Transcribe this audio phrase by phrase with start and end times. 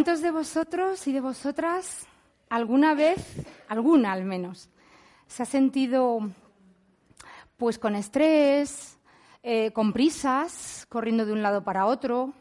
[0.00, 2.06] ¿Cuántos de vosotros y de vosotras
[2.48, 3.22] alguna vez,
[3.68, 4.70] alguna al menos,
[5.26, 6.20] se ha sentido
[7.58, 8.98] pues con estrés,
[9.42, 12.32] eh, con prisas, corriendo de un lado para otro,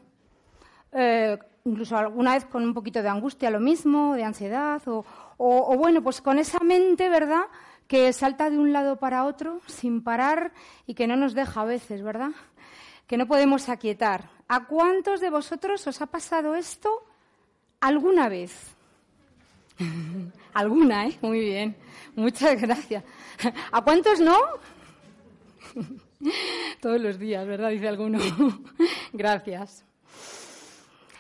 [0.94, 5.04] eh, incluso alguna vez con un poquito de angustia, lo mismo, de ansiedad, o,
[5.36, 7.44] o, bueno, pues con esa mente, ¿verdad?,
[7.90, 10.54] que salta de un lado para otro sin parar
[10.88, 12.32] y que no nos deja a veces, ¿verdad?
[13.06, 14.30] Que no podemos aquietar.
[14.48, 17.09] ¿A cuántos de vosotros os ha pasado esto
[17.80, 18.76] alguna vez?
[20.54, 21.18] Alguna, ¿eh?
[21.22, 21.76] Muy bien.
[22.16, 23.04] Muchas gracias.
[23.72, 24.38] ¿A cuántos no?
[26.82, 27.70] Todos los días, ¿verdad?
[27.70, 28.20] Dice alguno.
[29.14, 29.86] Gracias.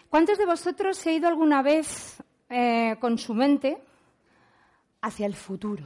[0.09, 3.77] ¿Cuántos de vosotros se ha ido alguna vez eh, con su mente
[5.01, 5.85] hacia el futuro?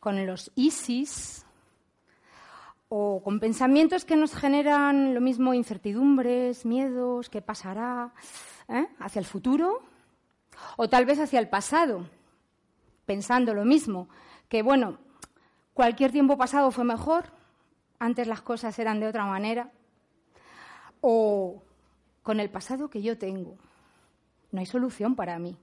[0.00, 1.46] Con los ISIS
[2.88, 8.12] o con pensamientos que nos generan lo mismo incertidumbres, miedos, qué pasará,
[8.68, 8.88] ¿eh?
[8.98, 9.82] hacia el futuro
[10.76, 12.06] o tal vez hacia el pasado,
[13.06, 14.08] pensando lo mismo,
[14.48, 14.98] que bueno,
[15.74, 17.26] cualquier tiempo pasado fue mejor,
[17.98, 19.70] antes las cosas eran de otra manera,
[21.00, 21.62] o
[22.22, 23.56] con el pasado que yo tengo,
[24.50, 25.56] no hay solución para mí.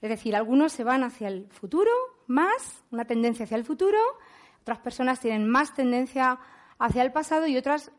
[0.00, 1.90] Es decir, algunos se van hacia el futuro
[2.26, 3.98] más, una tendencia hacia el futuro,
[4.60, 6.38] otras personas tienen más tendencia
[6.78, 7.90] hacia el pasado y otras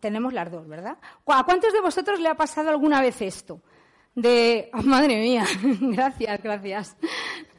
[0.00, 0.98] tenemos las dos, ¿verdad?
[1.26, 3.60] ¿A cuántos de vosotros le ha pasado alguna vez esto?
[4.16, 6.96] de, oh, madre mía, gracias, gracias.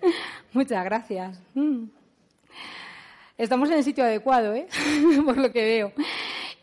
[0.54, 1.40] Muchas gracias.
[1.54, 1.86] Mm.
[3.38, 4.68] Estamos en el sitio adecuado, ¿eh?
[5.26, 5.94] por lo que veo.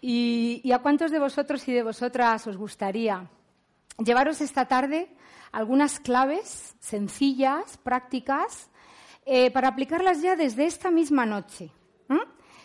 [0.03, 3.27] Y, a cuántos de vosotros y de vosotras os gustaría
[4.05, 5.09] llevaros esta tarde
[5.53, 8.69] algunas claves sencillas, prácticas,
[9.25, 11.71] eh, para aplicarlas ya desde esta misma noche?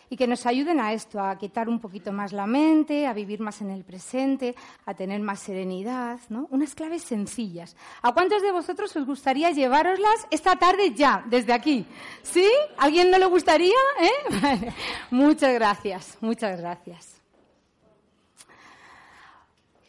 [0.10, 3.40] Y que nos ayuden a esto, a quitar un poquito más la mente, a vivir
[3.40, 4.56] más en el presente,
[4.86, 6.48] a tener más serenidad, ¿no?
[6.50, 7.76] Unas claves sencillas.
[8.02, 11.86] ¿A cuántos de vosotros os gustaría llevároslas esta tarde ya, desde aquí?
[12.24, 12.48] ¿Sí?
[12.78, 13.76] ¿Alguien no le gustaría?
[14.02, 14.74] ¿Eh?
[15.12, 17.20] muchas gracias, muchas gracias.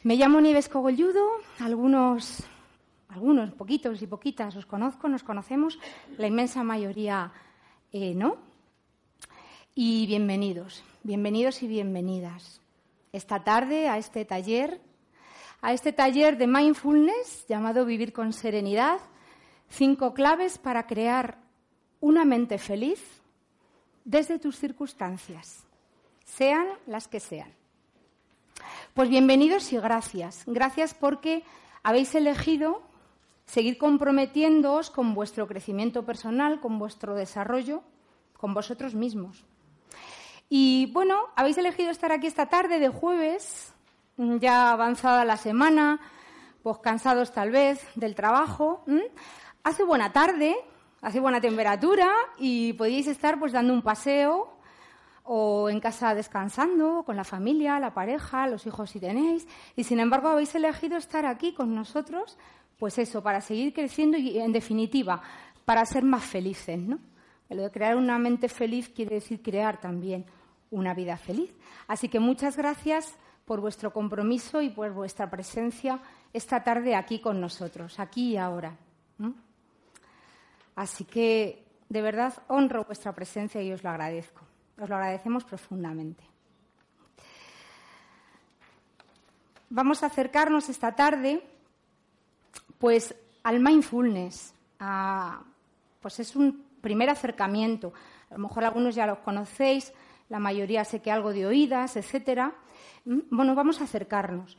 [0.02, 2.42] Me llamo Nieves Cogolludo, algunos,
[3.08, 5.78] algunos, poquitos y poquitas os conozco, nos conocemos,
[6.16, 7.32] la inmensa mayoría
[7.92, 8.50] eh, no.
[9.76, 12.60] Y bienvenidos, bienvenidos y bienvenidas
[13.12, 14.81] esta tarde a este taller,
[15.62, 18.98] a este taller de mindfulness llamado Vivir con Serenidad,
[19.69, 21.38] cinco claves para crear
[22.00, 23.22] una mente feliz
[24.04, 25.64] desde tus circunstancias,
[26.25, 27.52] sean las que sean.
[28.92, 30.42] Pues bienvenidos y gracias.
[30.47, 31.44] Gracias porque
[31.84, 32.82] habéis elegido
[33.47, 37.84] seguir comprometiéndoos con vuestro crecimiento personal, con vuestro desarrollo,
[38.37, 39.44] con vosotros mismos.
[40.53, 43.72] Y bueno, habéis elegido estar aquí esta tarde de jueves,
[44.16, 46.00] ya avanzada la semana,
[46.65, 48.84] pues cansados tal vez del trabajo.
[49.62, 50.56] Hace buena tarde,
[51.03, 54.53] hace buena temperatura y podéis estar pues dando un paseo
[55.22, 59.47] o en casa descansando con la familia, la pareja, los hijos si tenéis.
[59.77, 62.37] Y sin embargo habéis elegido estar aquí con nosotros,
[62.77, 65.22] pues eso, para seguir creciendo y en definitiva,
[65.65, 66.99] para ser más felices, ¿no?
[67.50, 70.27] Lo de crear una mente feliz quiere decir crear también
[70.70, 71.53] una vida feliz.
[71.86, 73.14] Así que muchas gracias
[73.44, 76.00] por vuestro compromiso y por vuestra presencia
[76.32, 78.76] esta tarde aquí con nosotros, aquí y ahora.
[80.76, 84.43] Así que de verdad honro vuestra presencia y os lo agradezco.
[84.81, 86.25] Os lo agradecemos profundamente.
[89.69, 91.43] Vamos a acercarnos esta tarde
[92.78, 94.55] pues al mindfulness.
[96.00, 97.93] pues es un primer acercamiento.
[98.31, 99.93] A lo mejor algunos ya los conocéis,
[100.31, 102.55] la mayoría sé que algo de oídas, etcétera.
[103.05, 104.56] Mm, bueno, vamos a acercarnos.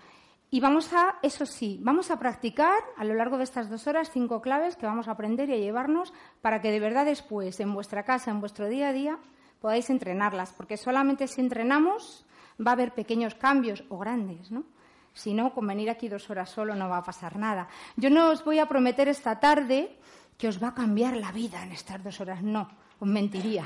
[0.51, 4.11] Y vamos a, eso sí, vamos a practicar a lo largo de estas dos horas
[4.11, 7.73] cinco claves que vamos a aprender y a llevarnos para que de verdad después, en
[7.73, 9.17] vuestra casa, en vuestro día a día,
[9.61, 10.51] podáis entrenarlas.
[10.51, 12.25] Porque solamente si entrenamos
[12.59, 14.65] va a haber pequeños cambios o grandes, ¿no?
[15.13, 17.67] Si no, con venir aquí dos horas solo no va a pasar nada.
[17.95, 19.97] Yo no os voy a prometer esta tarde
[20.37, 22.43] que os va a cambiar la vida en estas dos horas.
[22.43, 22.69] No,
[22.99, 23.65] os mentiría.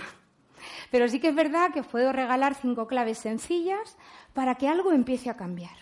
[0.91, 3.97] Pero sí que es verdad que os puedo regalar cinco claves sencillas
[4.33, 5.75] para que algo empiece a cambiar.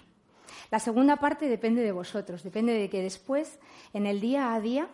[0.71, 3.59] La segunda parte depende de vosotros, depende de que después,
[3.93, 4.87] en el día a día,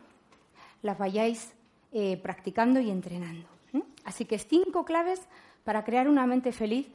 [0.81, 1.53] las vayáis
[1.91, 3.47] eh, practicando y entrenando.
[4.03, 5.21] Así que cinco claves
[5.63, 6.87] para crear una mente feliz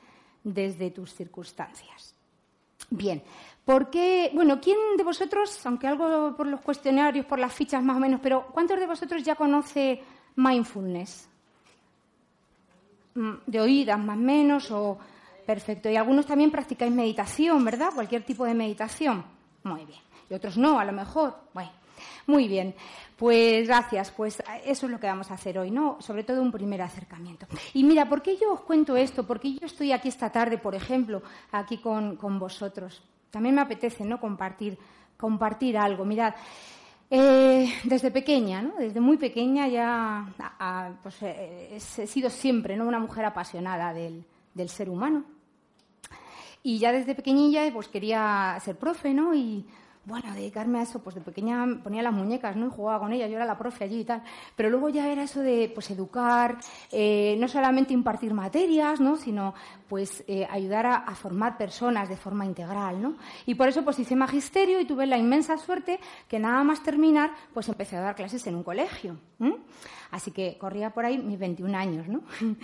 [0.42, 2.14] desde tus circunstancias.
[2.90, 3.22] Bien,
[3.64, 4.30] ¿por qué?
[4.34, 8.20] Bueno, ¿quién de vosotros, aunque algo por los cuestionarios, por las fichas más o menos,
[8.22, 10.02] pero ¿cuántos de vosotros ya conoce
[10.36, 11.28] mindfulness?
[13.14, 14.98] Mm, de oídas más o menos o
[15.46, 15.88] perfecto.
[15.88, 17.90] Y algunos también practicáis meditación, ¿verdad?
[17.94, 19.24] Cualquier tipo de meditación.
[19.62, 20.00] Muy bien.
[20.28, 21.34] Y otros no, a lo mejor.
[21.52, 21.70] Bueno,
[22.26, 22.74] muy bien.
[23.16, 25.98] Pues gracias, pues eso es lo que vamos a hacer hoy, ¿no?
[26.00, 27.46] Sobre todo un primer acercamiento.
[27.72, 29.24] Y mira, ¿por qué yo os cuento esto?
[29.24, 31.22] Porque yo estoy aquí esta tarde, por ejemplo,
[31.52, 33.00] aquí con, vosotros.
[33.30, 34.18] También me apetece, ¿no?
[34.18, 34.76] Compartir,
[35.16, 36.04] compartir algo.
[36.04, 36.34] Mirad,
[37.16, 38.74] eh, desde pequeña, ¿no?
[38.76, 40.26] Desde muy pequeña ya
[41.00, 42.88] pues, eh, he sido siempre, ¿no?
[42.88, 45.24] Una mujer apasionada del, del ser humano.
[46.64, 49.32] Y ya desde pequeñilla pues quería ser profe, ¿no?
[49.32, 49.64] Y
[50.06, 52.66] bueno, dedicarme a eso, pues de pequeña ponía las muñecas, ¿no?
[52.66, 54.22] Y jugaba con ellas, yo era la profe allí y tal.
[54.54, 56.58] Pero luego ya era eso de, pues, educar,
[56.92, 59.16] eh, no solamente impartir materias, ¿no?
[59.16, 59.54] Sino,
[59.88, 63.16] pues, eh, ayudar a, formar personas de forma integral, ¿no?
[63.46, 65.98] Y por eso, pues, hice magisterio y tuve la inmensa suerte
[66.28, 69.16] que nada más terminar, pues, empecé a dar clases en un colegio.
[70.10, 72.22] Así que corría por ahí mis 21 años, ¿no?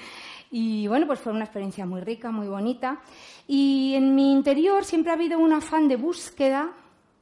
[0.52, 3.00] Y bueno, pues fue una experiencia muy rica, muy bonita.
[3.46, 6.72] Y en mi interior siempre ha habido un afán de búsqueda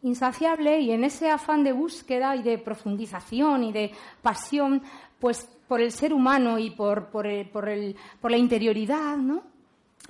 [0.03, 3.93] insaciable y en ese afán de búsqueda y de profundización y de
[4.23, 4.83] pasión,
[5.19, 9.43] pues por el ser humano y por, por, la interioridad, ¿no?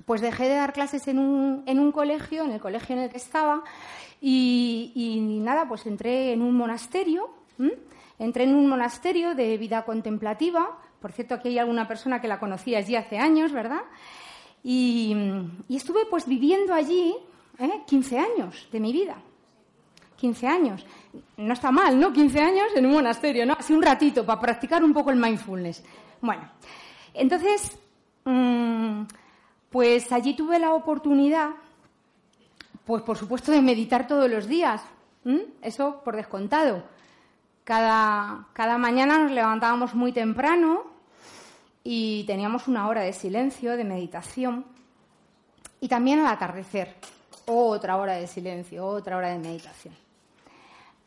[0.05, 3.11] Pues dejé de dar clases en un, en un colegio, en el colegio en el
[3.11, 3.65] que estaba,
[4.21, 7.31] y, nada, pues entré en un monasterio,
[8.19, 12.41] entré en un monasterio de vida contemplativa, por cierto, aquí hay alguna persona que la
[12.41, 13.83] conocía allí hace años, ¿verdad?
[14.65, 15.15] Y,
[15.69, 17.15] estuve pues viviendo allí
[17.87, 18.19] 15 ¿eh?
[18.19, 19.17] años de mi vida.
[20.19, 20.85] 15 años.
[21.37, 22.13] No está mal, ¿no?
[22.13, 23.55] 15 años en un monasterio, ¿no?
[23.59, 25.83] Así un ratito para practicar un poco el mindfulness.
[26.21, 26.43] Bueno,
[27.15, 27.79] entonces,
[28.25, 29.03] mm,
[29.71, 31.51] pues allí tuve la oportunidad,
[32.85, 34.83] pues por supuesto, de meditar todos los días.
[35.63, 36.83] Eso por descontado.
[37.63, 40.85] Cada, cada mañana nos levantábamos muy temprano
[41.85, 44.65] y teníamos una hora de silencio, de meditación.
[45.81, 46.97] Y también al atardecer,
[47.45, 50.08] otra hora de silencio, otra hora de meditación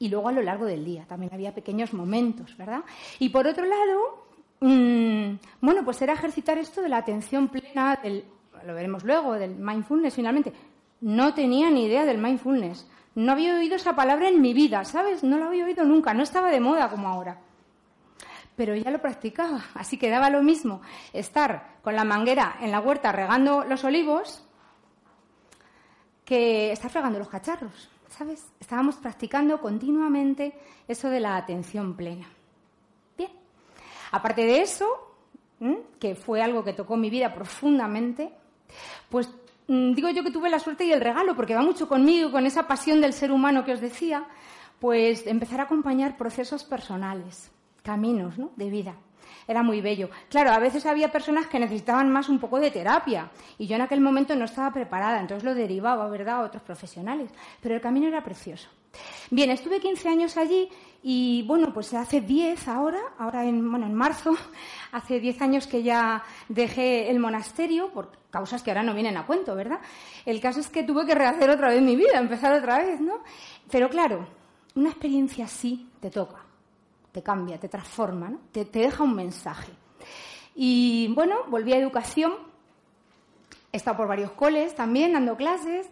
[0.02, 1.06] y luego a lo largo del día.
[1.08, 2.82] También había pequeños momentos, ¿verdad?
[3.20, 4.26] Y por otro lado,
[4.60, 8.26] mm, bueno, pues era ejercitar esto de la atención plena, del,
[8.66, 10.54] lo veremos luego, del mindfulness finalmente.
[11.02, 12.88] No tenía ni idea del mindfulness.
[13.14, 15.24] No había oído esa palabra en mi vida, ¿sabes?
[15.24, 17.38] No la había oído nunca, no estaba de moda como ahora.
[18.56, 20.82] Pero ya lo practicaba, así que daba lo mismo
[21.14, 24.44] estar con la manguera en la huerta regando los olivos
[26.26, 27.92] que estar fregando los cacharros.
[28.12, 28.46] ¿Sabes?
[28.60, 30.54] Estábamos practicando continuamente
[30.88, 32.28] eso de la atención plena.
[33.18, 33.32] Bien.
[34.12, 34.86] Aparte de eso,
[36.00, 38.32] que fue algo que tocó mi vida profundamente,
[39.10, 39.30] pues
[39.68, 42.46] mm, digo yo que tuve la suerte y el regalo, porque va mucho conmigo, con
[42.46, 44.26] esa pasión del ser humano que os decía,
[44.80, 47.52] pues empezar a acompañar procesos personales,
[47.84, 48.96] caminos de vida
[49.48, 50.10] era muy bello.
[50.30, 53.82] Claro, a veces había personas que necesitaban más un poco de terapia y yo en
[53.82, 57.32] aquel momento no estaba preparada, entonces lo derivaba, ¿verdad?, a otros profesionales.
[57.62, 58.70] Pero el camino era precioso.
[59.30, 60.70] Bien, estuve 15 años allí
[61.04, 64.36] y bueno, pues hace 10 ahora, ahora en, bueno, en marzo,
[64.92, 69.26] hace 10 años que ya dejé el monasterio por causas que ahora no vienen a
[69.26, 69.80] cuento, ¿verdad?
[70.26, 73.20] El caso es que tuve que rehacer otra vez mi vida, empezar otra vez, ¿no?
[73.70, 74.28] Pero claro,
[74.76, 76.41] una experiencia así te toca
[77.12, 78.40] te cambia, te transforma, ¿no?
[78.52, 79.72] te, deja un mensaje.
[80.56, 82.34] Y bueno, volví a educación,
[83.72, 85.90] he estado por varios coles también, dando clases.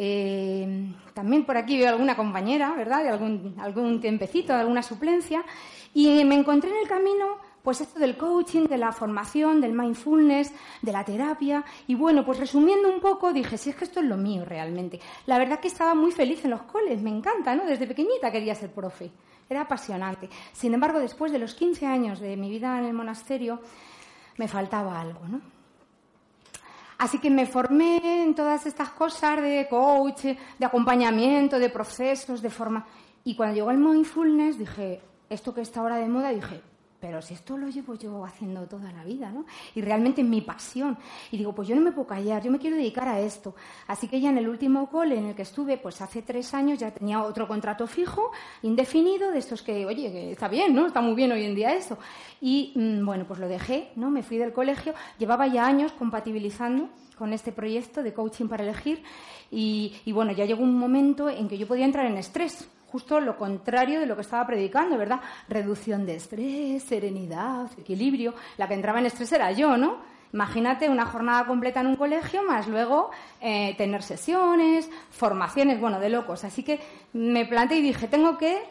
[0.00, 3.02] Eh, también por aquí veo alguna compañera, ¿verdad?
[3.02, 5.44] De algún, algún tiempecito, de alguna suplencia.
[5.92, 10.52] Y me encontré en el camino, pues esto del coaching, de la formación, del mindfulness,
[10.82, 11.64] de la terapia.
[11.86, 15.00] Y bueno, pues resumiendo un poco, dije, si es que esto es lo mío realmente.
[15.26, 17.64] La verdad que estaba muy feliz en los coles, me encanta, ¿no?
[17.64, 19.10] Desde pequeñita quería ser profe.
[19.48, 20.28] Era apasionante.
[20.52, 23.60] Sin embargo, después de los 15 años de mi vida en el monasterio,
[24.36, 25.40] me faltaba algo, ¿no?
[26.98, 32.50] Así que me formé en todas estas cosas de coach, de acompañamiento, de procesos, de
[32.50, 32.84] forma.
[33.22, 35.00] Y cuando llegó el mindfulness, dije,
[35.30, 36.60] esto que está ahora de moda, dije,
[37.00, 39.44] pero si esto lo llevo yo haciendo toda la vida, ¿no?
[39.74, 40.98] Y realmente es mi pasión.
[41.30, 43.54] Y digo, pues yo no me puedo callar, yo me quiero dedicar a esto.
[43.86, 46.78] Así que ya en el último cole en el que estuve, pues hace tres años
[46.78, 50.86] ya tenía otro contrato fijo, indefinido, de estos que, oye, que está bien, ¿no?
[50.86, 51.98] Está muy bien hoy en día eso.
[52.40, 54.10] Y mm, bueno, pues lo dejé, ¿no?
[54.10, 59.02] Me fui del colegio, llevaba ya años compatibilizando con este proyecto de coaching para elegir
[59.50, 63.36] y bueno, ya llegó un momento en que yo podía entrar en estrés justo lo
[63.36, 65.20] contrario de lo que estaba predicando, ¿verdad?
[65.48, 68.34] Reducción de estrés, serenidad, equilibrio.
[68.56, 69.98] La que entraba en estrés era yo, ¿no?
[70.32, 76.10] Imagínate una jornada completa en un colegio, más luego eh, tener sesiones, formaciones, bueno, de
[76.10, 76.44] locos.
[76.44, 76.80] Así que
[77.14, 78.62] me planteé y dije, tengo que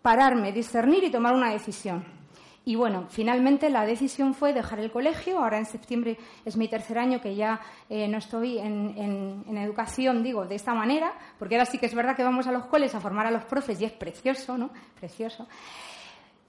[0.00, 2.21] pararme, discernir y tomar una decisión.
[2.64, 5.38] Y bueno, finalmente la decisión fue dejar el colegio.
[5.38, 10.46] Ahora en septiembre es mi tercer año que ya eh, no estoy en, educación, digo,
[10.46, 13.00] de esta manera, porque ahora sí que es verdad que vamos a los coles a
[13.00, 14.70] formar a los profes y es precioso, ¿no?
[14.98, 15.46] Precioso.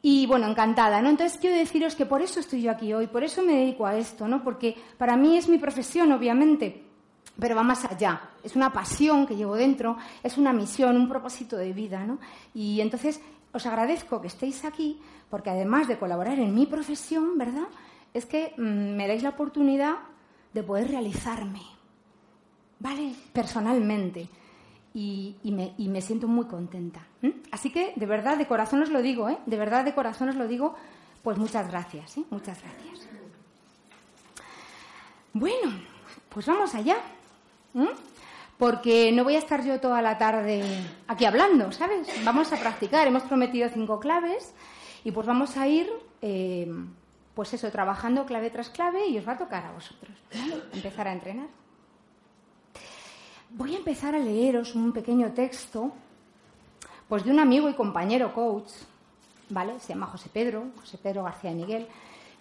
[0.01, 1.09] Y bueno, encantada, ¿no?
[1.09, 3.97] Entonces quiero deciros que por eso estoy yo aquí hoy, por eso me dedico a
[3.97, 4.43] esto, ¿no?
[4.43, 6.83] Porque para mí es mi profesión, obviamente,
[7.39, 8.29] pero va más allá.
[8.43, 12.19] Es una pasión que llevo dentro, es una misión, un propósito de vida, ¿no?
[12.53, 13.21] Y entonces
[13.53, 14.99] os agradezco que estéis aquí,
[15.33, 17.65] porque además de colaborar en mi profesión, ¿verdad?
[18.13, 19.95] Es que mm, me dais la oportunidad
[20.53, 21.63] de poder realizarme,
[22.77, 23.15] ¿vale?
[23.33, 24.29] Personalmente.
[24.93, 27.01] Y, me, siento muy contenta.
[27.49, 29.39] Así que, de verdad, de corazón os lo digo, ¿eh?
[29.47, 30.75] De verdad, de corazón os lo digo,
[31.23, 32.23] pues muchas gracias, ¿eh?
[32.29, 33.07] Muchas gracias.
[35.33, 35.73] Bueno,
[36.29, 36.97] pues vamos allá.
[38.59, 40.61] Porque no voy a estar yo toda la tarde
[41.07, 42.07] aquí hablando, ¿sabes?
[42.23, 43.07] Vamos a practicar.
[43.07, 44.53] Hemos prometido cinco claves
[45.03, 45.89] y pues vamos a ir,
[46.21, 46.71] eh,
[47.35, 50.15] pues eso, trabajando clave tras clave y os va a tocar a vosotros.
[50.73, 51.47] Empezar a entrenar.
[53.51, 55.91] Voy a empezar a leeros un pequeño texto,
[57.07, 58.71] pues de un amigo y compañero coach,
[59.49, 59.79] ¿vale?
[59.79, 61.87] Se llama José Pedro, José Pedro García Miguel,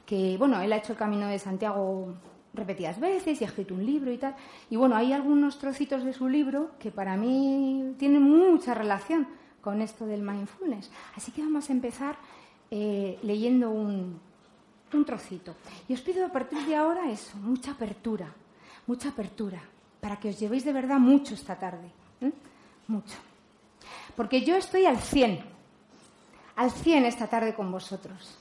[0.07, 2.14] que, bueno, él ha hecho el Camino de Santiago
[2.54, 4.37] repetidas veces y ha escrito un libro y tal.
[4.71, 9.26] Y bueno, hay algunos trocitos de su libro que para mí tienen mucha relación
[9.61, 10.90] con esto del mindfulness.
[11.16, 12.16] Así que vamos a empezar
[12.75, 14.19] eh, leyendo un,
[14.95, 15.55] un trocito.
[15.88, 18.33] Y os pido a partir de ahora eso, mucha apertura,
[18.87, 19.61] mucha apertura,
[20.00, 21.93] para que os llevéis de verdad mucho esta tarde.
[22.88, 23.17] Mucho.
[24.17, 25.45] Porque yo estoy al 100,
[26.57, 28.38] al 100 esta tarde con vosotros.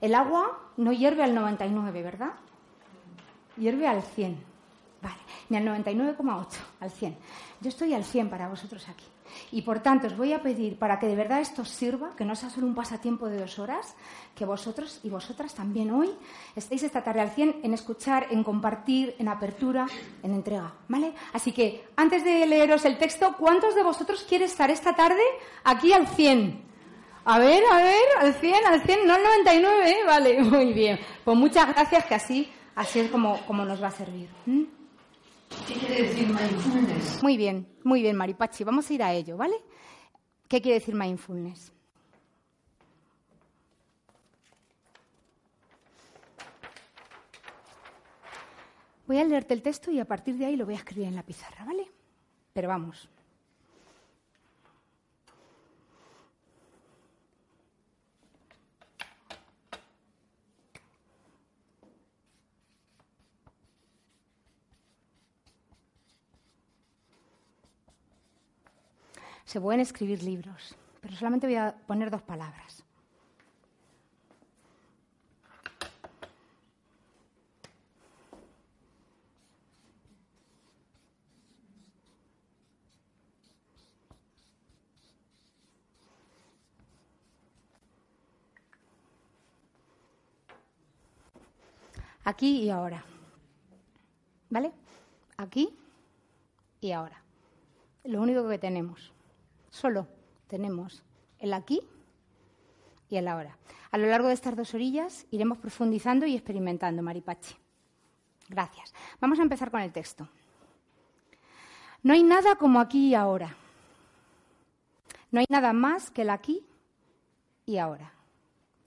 [0.00, 2.32] El agua no hierve al 99, ¿verdad?
[3.56, 4.36] hierve al 100.
[5.00, 5.16] Vale,
[5.48, 6.46] ni al 99,8,
[6.80, 7.16] al 100.
[7.60, 9.04] Yo estoy al 100 para vosotros aquí.
[9.52, 12.34] Y por tanto, os voy a pedir, para que de verdad esto sirva, que no
[12.34, 13.94] sea solo un pasatiempo de dos horas,
[14.34, 16.10] que vosotros y vosotras también hoy
[16.56, 19.86] estéis esta tarde al 100 en escuchar, en compartir, en apertura,
[20.22, 20.72] en entrega.
[20.88, 21.14] ¿Vale?
[21.32, 25.22] Así que, antes de leeros el texto, ¿cuántos de vosotros quiere estar esta tarde
[25.64, 26.74] aquí al 100?
[27.26, 29.96] A ver, a ver, al 100, al 100, no al 99, ¿eh?
[30.06, 30.98] Vale, muy bien.
[31.24, 34.28] Pues muchas gracias, que así Así es como, nos va a servir.
[35.66, 37.22] ¿Qué quiere decir mindfulness?
[37.22, 38.64] Muy bien, muy bien, Maripachi.
[38.64, 39.56] Vamos a ir a ello, ¿vale?
[40.48, 41.72] ¿Qué quiere decir mindfulness?
[49.06, 51.16] Voy a leerte el texto y a partir de ahí lo voy a escribir en
[51.16, 51.90] la pizarra, ¿vale?
[52.52, 53.08] Pero vamos.
[69.44, 72.84] Se pueden escribir libros, pero solamente voy a poner dos palabras.
[92.24, 93.04] Aquí y ahora.
[94.48, 94.72] ¿Vale?
[95.36, 95.68] Aquí
[96.80, 97.20] y ahora.
[98.04, 99.12] Lo único que tenemos.
[99.74, 100.06] Solo
[100.46, 101.02] tenemos
[101.40, 101.80] el aquí
[103.10, 103.58] y el ahora.
[103.90, 107.56] A lo largo de estas dos orillas iremos profundizando y experimentando, Maripachi.
[108.48, 108.94] Gracias.
[109.20, 110.28] Vamos a empezar con el texto.
[112.04, 113.56] No hay nada como aquí y ahora.
[115.32, 116.64] No hay nada más que el aquí
[117.66, 118.12] y ahora.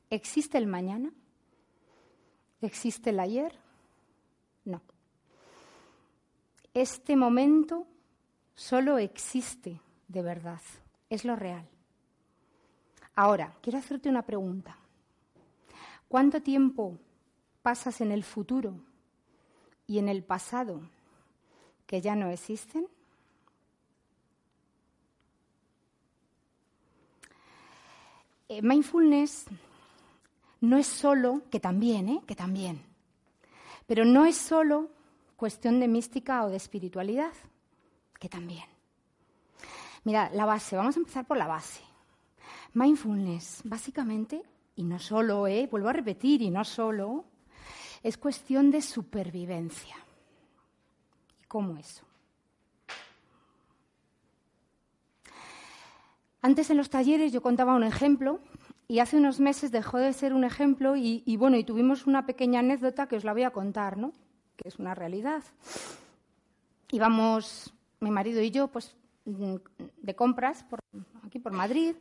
[0.09, 1.11] ¿Existe el mañana?
[2.61, 3.59] ¿Existe el ayer?
[4.63, 4.81] No.
[6.73, 7.85] Este momento
[8.55, 10.61] solo existe de verdad,
[11.09, 11.67] es lo real.
[13.15, 14.77] Ahora, quiero hacerte una pregunta.
[16.07, 16.97] ¿Cuánto tiempo
[17.61, 18.75] pasas en el futuro
[19.87, 20.81] y en el pasado
[21.85, 22.87] que ya no existen?
[28.49, 29.45] Eh, mindfulness
[30.61, 32.21] no es solo, que también, ¿eh?
[32.25, 32.81] que también,
[33.85, 34.89] pero no es solo
[35.35, 37.33] cuestión de mística o de espiritualidad,
[38.19, 38.76] que también.
[40.07, 41.81] Mira, la base, vamos a empezar por la base.
[42.75, 44.41] Mindfulness, básicamente,
[44.77, 45.67] y no solo, ¿eh?
[45.69, 47.25] vuelvo a repetir, y no solo,
[48.01, 49.97] es cuestión de supervivencia.
[51.41, 52.05] ¿Y cómo eso?
[56.41, 58.39] Antes en los talleres yo contaba un ejemplo
[58.87, 62.25] y hace unos meses dejó de ser un ejemplo y, y, bueno, y tuvimos una
[62.25, 64.13] pequeña anécdota que os la voy a contar, ¿no?
[64.55, 65.43] Que es una realidad.
[66.91, 68.95] Íbamos, mi marido y yo, pues
[69.27, 70.65] de compras
[71.25, 71.95] aquí por Madrid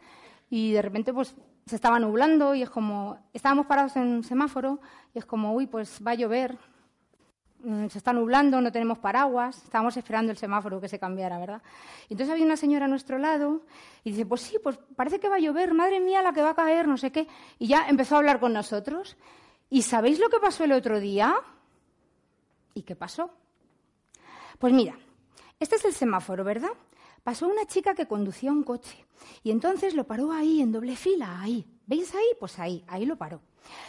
[0.49, 1.35] y de repente pues
[1.67, 4.81] se estaba nublando y es como, estábamos parados en un semáforo
[5.13, 6.57] y es como, uy, pues va a llover,
[7.65, 11.63] mm, se está nublando, no tenemos paraguas, estábamos esperando el semáforo que se cambiara, ¿verdad?
[12.09, 13.63] Y entonces había una señora a nuestro lado
[14.05, 16.51] y dice, pues sí, pues parece que va a llover, madre mía, la que va
[16.51, 17.27] a caer, no sé qué.
[17.59, 19.17] Y ya empezó a hablar con nosotros.
[19.69, 21.35] ¿Y sabéis lo que pasó el otro día?
[22.75, 23.31] ¿Y qué pasó?
[24.61, 24.97] Pues mira,
[25.59, 26.71] este es el semáforo, ¿verdad?
[27.27, 29.05] Pasó una chica que conducía un coche
[29.43, 31.67] y entonces lo paró ahí en doble fila, ahí.
[31.85, 32.29] ¿Veis ahí?
[32.39, 33.41] Pues ahí, ahí lo paró.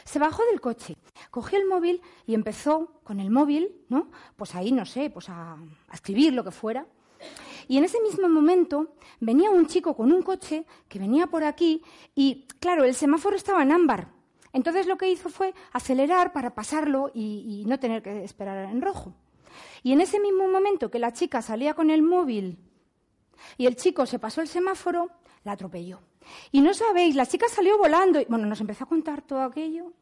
[0.06, 0.98] Se bajó del coche,
[1.30, 4.10] cogió el móvil y empezó con el móvil, ¿no?
[4.38, 5.56] Pues ahí, no sé, pues a,
[5.94, 6.88] escribir lo que fuera.
[7.68, 11.84] Y en ese mismo momento venía un chico con un coche que venía por aquí
[12.16, 14.08] y, claro, el semáforo estaba en ámbar.
[14.52, 18.82] Entonces lo que hizo fue acelerar para pasarlo y, y no tener que esperar en
[18.82, 19.14] rojo.
[19.84, 22.58] Y en ese mismo momento que la chica salía con el móvil
[23.58, 25.10] y el chico se pasó el semáforo,
[25.44, 26.00] la atropelló.
[26.52, 28.20] Y no sabéis, la chica salió volando.
[28.20, 29.94] Y, bueno, nos empezó a contar todo aquello.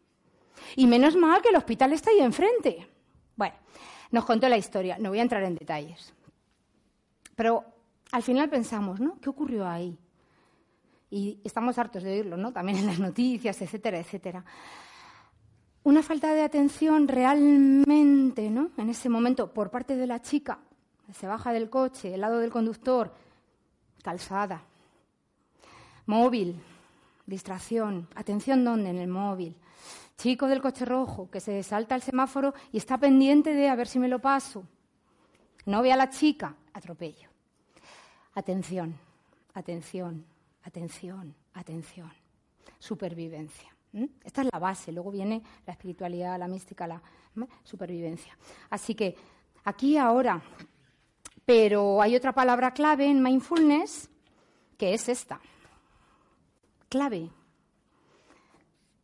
[0.76, 2.88] Y menos mal que el hospital está ahí enfrente.
[3.36, 3.56] Bueno,
[4.12, 4.98] nos contó la historia.
[5.00, 6.14] No voy a entrar en detalles.
[7.36, 7.64] Pero
[8.12, 9.20] al final pensamos, ¿no?
[9.20, 9.98] ¿Qué ocurrió ahí?
[11.10, 12.52] Y estamos hartos de oírlo, ¿no?
[12.52, 14.44] También en las noticias, etcétera, etcétera.
[15.84, 18.72] Una falta de atención realmente, ¿no?
[18.78, 20.60] En ese momento, por parte de la chica,
[21.14, 23.14] se baja del coche, el lado del conductor,
[24.06, 24.62] calzada.
[26.06, 26.62] Móvil,
[27.26, 28.08] distracción.
[28.14, 28.92] Atención, ¿dónde?
[28.92, 29.58] En el móvil.
[30.16, 33.88] Chico del coche rojo que se salta el semáforo y está pendiente de a ver
[33.88, 34.64] si me lo paso.
[35.66, 37.30] No ve a la chica, atropello.
[38.36, 38.96] Atención,
[39.56, 40.24] atención,
[40.62, 42.14] atención, atención.
[42.78, 43.76] Supervivencia.
[44.24, 44.92] Esta es la base.
[44.92, 47.02] Luego viene la espiritualidad, la mística, la
[47.64, 48.38] supervivencia.
[48.70, 49.16] Así que
[49.64, 50.44] aquí ahora
[51.46, 54.10] pero hay otra palabra clave en mindfulness
[54.78, 55.40] que es esta.
[56.90, 57.30] Clave.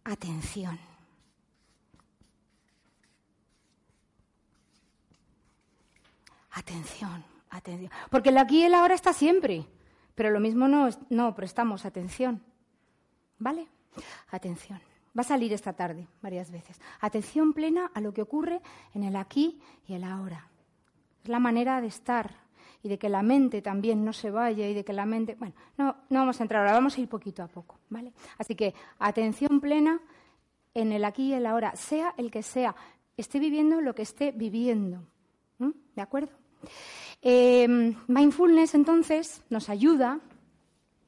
[0.04, 0.80] Atención.
[6.52, 7.92] Atención, atención.
[8.10, 9.66] Porque el aquí y el ahora está siempre,
[10.16, 12.44] pero lo mismo no, no prestamos atención.
[13.40, 13.68] ¿Vale?
[14.32, 14.80] Atención.
[15.18, 16.80] Va a salir esta tarde varias veces.
[17.00, 18.62] Atención plena a lo que ocurre
[18.94, 20.51] en el aquí y el ahora.
[21.24, 22.42] Es la manera de estar
[22.84, 25.36] y de que la mente también no se vaya y de que la mente.
[25.36, 28.12] Bueno, no, no vamos a entrar ahora, vamos a ir poquito a poco, ¿vale?
[28.38, 30.00] Así que atención plena
[30.74, 32.76] en el aquí y el ahora, sea el que sea,
[33.18, 35.04] esté viviendo lo que esté viviendo.
[35.96, 36.32] ¿De acuerdo?
[37.22, 40.20] Em, mindfulness, entonces, nos ayuda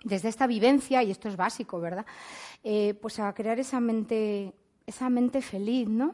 [0.04, 2.06] desde esta vivencia, y esto es básico, ¿verdad?
[2.64, 4.54] Eh, pues a crear esa mente,
[4.86, 6.14] esa mente feliz, ¿no?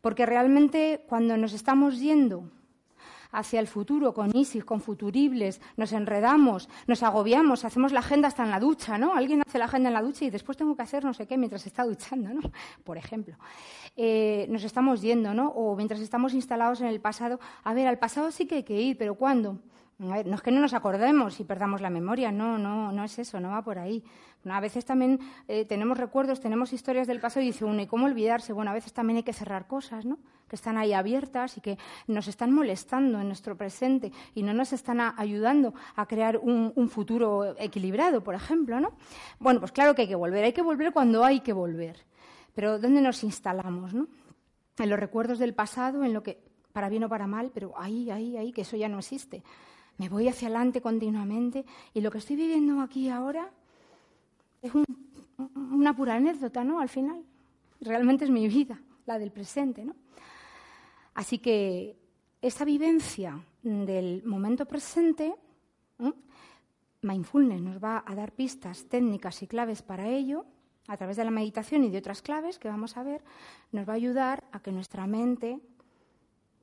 [0.00, 2.50] Porque realmente cuando nos estamos yendo
[3.32, 8.44] hacia el futuro con ISIS, con futuribles, nos enredamos, nos agobiamos, hacemos la agenda hasta
[8.44, 9.14] en la ducha, ¿no?
[9.14, 11.36] Alguien hace la agenda en la ducha y después tengo que hacer no sé qué
[11.36, 12.42] mientras está duchando, ¿no?
[12.84, 13.34] Por ejemplo.
[13.96, 15.48] Eh, nos estamos yendo, ¿no?
[15.48, 17.40] O mientras estamos instalados en el pasado.
[17.64, 19.58] A ver, al pasado sí que hay que ir, pero ¿cuándo?
[20.02, 23.38] No es que no nos acordemos y perdamos la memoria, no, no, no es eso,
[23.38, 24.02] no va por ahí.
[24.50, 28.06] a veces también eh, tenemos recuerdos, tenemos historias del pasado y dice uno, ¿y cómo
[28.06, 28.52] olvidarse?
[28.52, 30.18] Bueno, a veces también hay que cerrar cosas, ¿no?
[30.48, 34.72] Que están ahí abiertas y que nos están molestando en nuestro presente y no nos
[34.72, 38.94] están ayudando a crear un, un, futuro equilibrado, por ejemplo, ¿no?
[39.38, 42.04] Bueno, pues claro que hay que volver, hay que volver cuando hay que volver.
[42.56, 44.08] Pero ¿dónde nos instalamos, no?
[44.78, 48.10] En los recuerdos del pasado, en lo que, para bien o para mal, pero ahí,
[48.10, 49.44] ahí, ahí, que eso ya no existe
[50.02, 53.48] me voy hacia adelante continuamente y lo que estoy viviendo aquí ahora
[54.60, 54.72] es
[55.54, 56.80] una pura anécdota, ¿no?
[56.80, 57.22] Al final,
[57.80, 59.94] realmente es mi vida, la del presente, ¿no?
[61.14, 61.96] Así que
[62.40, 65.36] esa vivencia del momento presente,
[67.02, 70.46] mindfulness nos va a dar pistas técnicas y claves para ello,
[70.88, 73.22] a través de la meditación y de otras claves que vamos a ver,
[73.70, 75.60] nos va a ayudar a que nuestra mente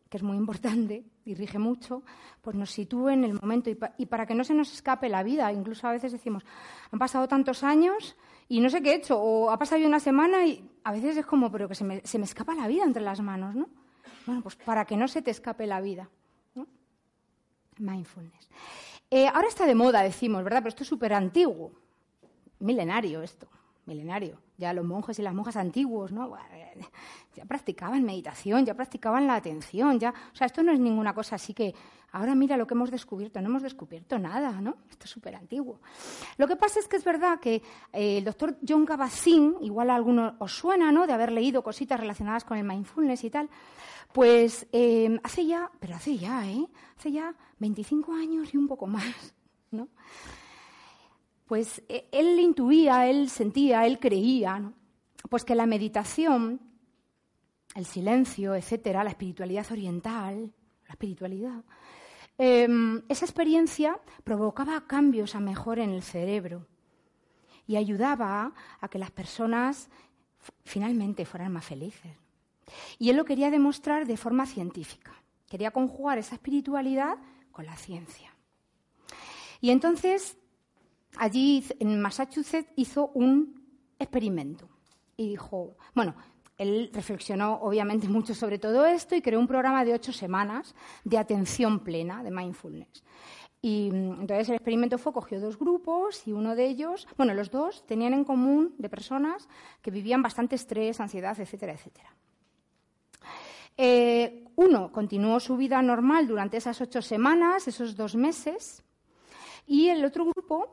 [0.09, 2.03] que es muy importante y rige mucho,
[2.41, 5.51] pues nos sitúe en el momento y, para que no se nos escape la vida.
[5.53, 6.43] Incluso a veces decimos,
[6.91, 8.17] han pasado tantos años
[8.47, 11.25] y no sé qué he hecho, o ha pasado una semana y a veces es
[11.25, 13.69] como, pero que se me, se me escapa la vida entre las manos, ¿no?
[14.25, 16.09] Bueno, pues para que no se te escape la vida.
[16.55, 16.67] ¿no?
[17.77, 18.49] Mindfulness.
[19.11, 20.59] Eh, ahora está de moda, decimos, ¿verdad?
[20.59, 21.71] Pero esto es súper antiguo,
[22.59, 23.47] milenario esto
[23.89, 24.37] milenario.
[24.59, 26.35] Ya los monjes y las monjas antiguos, ¿no?
[27.33, 30.13] Ya practicaban meditación, ya practicaban la atención, ya.
[30.33, 31.73] O sea, esto no es ninguna cosa así que
[32.11, 33.41] ahora mira lo que hemos descubierto.
[33.41, 34.75] No hemos descubierto nada, ¿no?
[34.89, 35.79] Esto es súper antiguo.
[36.37, 37.61] Lo que pasa es que es verdad que
[37.93, 41.07] eh, el doctor John Kabat-Zinn, igual a algunos os suena, ¿no?
[41.07, 43.49] De haber leído cositas relacionadas con el mindfulness y tal.
[44.11, 46.67] Pues eh, hace ya, pero hace ya, ¿eh?
[46.97, 49.33] Hace ya 25 años y un poco más,
[49.71, 49.87] ¿no?
[51.49, 54.71] Pues e, él intuía, él sentía, él creía,
[55.29, 56.61] pues que la meditación,
[57.73, 60.53] el silencio, etcétera, la espiritualidad oriental,
[60.87, 61.63] la espiritualidad,
[62.37, 66.67] em, esa experiencia provocaba cambios a mejor en el cerebro
[67.65, 69.89] y ayudaba a que las personas
[70.63, 72.11] finalmente fueran más felices.
[72.99, 75.13] Y él lo quería demostrar de forma científica.
[75.47, 77.17] Quería conjugar esa espiritualidad
[77.51, 78.35] con la ciencia.
[79.61, 80.37] Y entonces,
[81.17, 83.61] allí en Massachusetts hizo un
[83.97, 84.67] experimento.
[85.17, 86.15] Y dijo, bueno,
[86.57, 91.17] él reflexionó obviamente mucho sobre todo esto y creó un programa de ocho semanas de
[91.17, 93.03] atención plena, de mindfulness.
[93.61, 97.51] Y mm, entonces el experimento fue, cogió dos grupos y uno de ellos, bueno, los
[97.51, 99.49] dos tenían en común de personas
[99.81, 102.15] que vivían bastante estrés, ansiedad, etcétera, etcétera.
[103.81, 108.83] Eh, uno continuó su vida normal durante esas ocho semanas, esos dos meses,
[109.65, 110.69] y el otro grupo,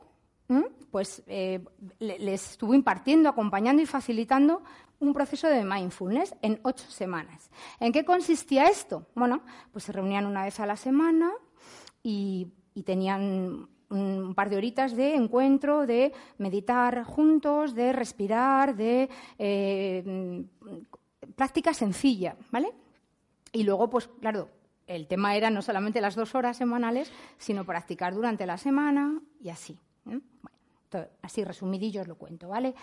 [0.91, 1.63] pues eh,
[1.99, 4.63] les estuvo impartiendo, acompañando y facilitando
[4.99, 7.51] un proceso de mindfulness en ocho semanas.
[7.79, 9.05] ¿En qué consistía esto?
[9.13, 11.31] Bueno, pues se reunían una vez a la semana
[12.01, 12.47] y,
[12.85, 20.45] tenían un par de horitas de encuentro, de meditar juntos, de respirar, de eh,
[21.35, 22.71] práctica sencilla, ¿vale?
[23.51, 24.49] Y luego, pues claro,
[24.85, 29.49] el tema era no solamente las dos horas semanales, sino practicar durante la semana y
[29.49, 29.79] así.
[30.11, 30.19] ¿Eh?
[31.21, 32.73] Así resumidillo os lo cuento, ¿vale?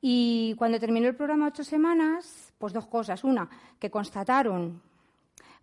[0.00, 3.24] Y cuando terminó el programa ocho semanas, pues dos cosas.
[3.24, 3.48] Una,
[3.78, 4.82] que constataron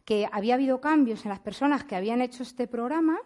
[0.05, 3.19] que había habido cambios en las personas que habían hecho este programa.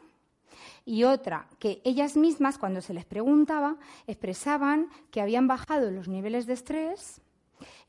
[0.86, 6.46] Y otra, que ellas mismas, cuando se les preguntaba, expresaban que habían bajado los niveles
[6.46, 7.22] de estrés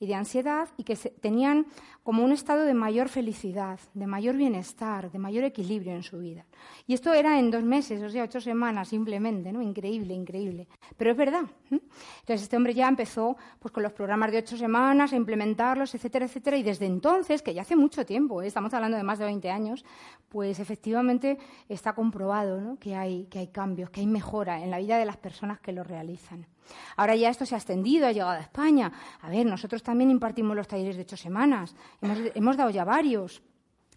[0.00, 1.66] y de ansiedad y que tenían
[2.02, 6.46] como un estado de mayor felicidad, de mayor bienestar, de mayor equilibrio en su vida.
[6.87, 9.61] Y esto era en dos meses, o sea, ocho semanas simplemente, ¿no?
[9.61, 10.68] Increíble, increíble.
[10.96, 11.42] Pero es verdad.
[11.70, 16.26] Entonces este hombre ya empezó pues, con los programas de ocho semanas a implementarlos, etcétera,
[16.26, 16.56] etcétera.
[16.56, 18.46] Y desde entonces, que ya hace mucho tiempo, ¿eh?
[18.46, 19.84] estamos hablando de más de 20 años,
[20.28, 22.78] pues efectivamente está comprobado ¿no?
[22.78, 25.72] que, hay, que hay cambios, que hay mejora en la vida de las personas que
[25.72, 26.46] lo realizan.
[26.96, 28.92] Ahora ya esto se ha extendido, ha llegado a España.
[29.22, 31.74] A ver, nosotros también impartimos los talleres de ocho semanas.
[32.03, 33.40] Hemos, dado ya varios.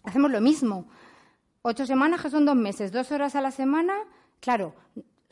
[0.04, 0.86] Hacemos lo mismo.
[1.60, 3.92] Ocho semanas, que son dos meses, dos horas a la semana.
[4.40, 4.74] Claro,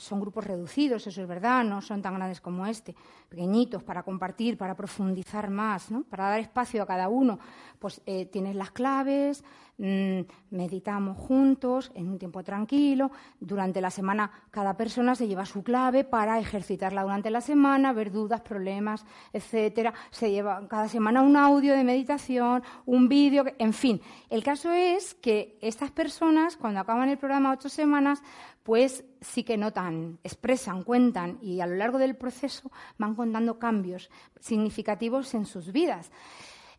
[0.01, 2.95] son grupos reducidos, eso es verdad, no son tan grandes como este,
[3.29, 6.03] pequeñitos para compartir, para profundizar más, ¿no?
[6.05, 7.39] para dar espacio a cada uno.
[7.79, 9.45] Pues eh, tienes las claves,
[9.83, 13.11] Mm, meditamos juntos en un tiempo tranquilo.
[13.41, 18.13] Durante la semana cada persona se lleva su clave para ejercitarla durante la semana, ver
[18.13, 19.95] dudas, problemas, etcétera.
[20.11, 24.03] Se lleva cada semana un audio de meditación, un vídeo, en fin.
[24.29, 28.23] El caso es que estas personas, cuando acaban el programa ocho semanas,
[28.63, 34.11] pues sí que notan, expresan, cuentan y a lo largo del proceso van contando cambios
[34.41, 36.11] significativos en sus vidas.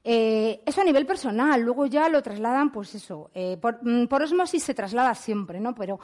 [0.04, 4.64] Eh, eso a nivel personal, luego ya lo trasladan, pues eso, eh, mm, por, osmosis
[4.64, 5.76] se traslada siempre, ¿no?
[5.76, 6.00] Pero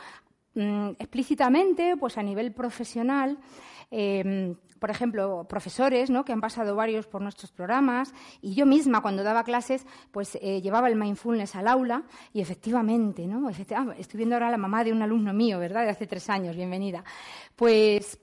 [0.54, 3.38] mm, explícitamente, pues a nivel profesional,
[3.90, 6.24] em, por ejemplo, profesores ¿no?
[6.26, 10.62] que han pasado varios por nuestros programas y yo misma cuando daba clases pues eh,
[10.62, 13.48] llevaba el mindfulness al aula y efectivamente, ¿no?
[13.48, 15.84] Ah, estoy viendo ahora a la mamá de un alumno mío, ¿verdad?
[15.84, 17.04] De hace tres años, bienvenida.
[17.56, 18.20] Pues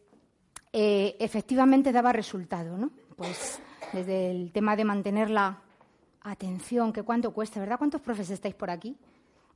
[0.76, 2.90] efectivamente daba resultado, ¿no?
[3.16, 3.60] Pues
[3.92, 5.60] desde el tema de mantener la
[6.24, 7.78] atención, que cuánto cuesta, ¿verdad?
[7.78, 8.96] ¿Cuántos profes estáis por aquí?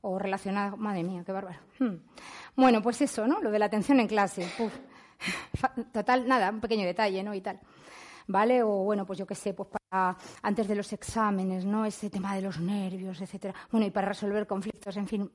[0.01, 1.59] O relacionados, madre mía, qué bárbaro.
[1.79, 1.95] Hmm.
[2.55, 3.41] Bueno, pues eso, ¿no?
[3.41, 4.47] Lo de la atención en clase.
[5.93, 7.33] Total, nada, un pequeño detalle, ¿no?
[7.33, 7.59] Y tal.
[8.27, 8.61] ¿Vale?
[8.63, 11.85] O bueno, pues yo qué sé, pues para antes de los exámenes, ¿no?
[11.85, 13.55] Ese tema de los nervios, etcétera.
[13.71, 15.31] Bueno, y para resolver conflictos, en fin,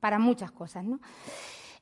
[0.00, 1.00] para muchas cosas, ¿no?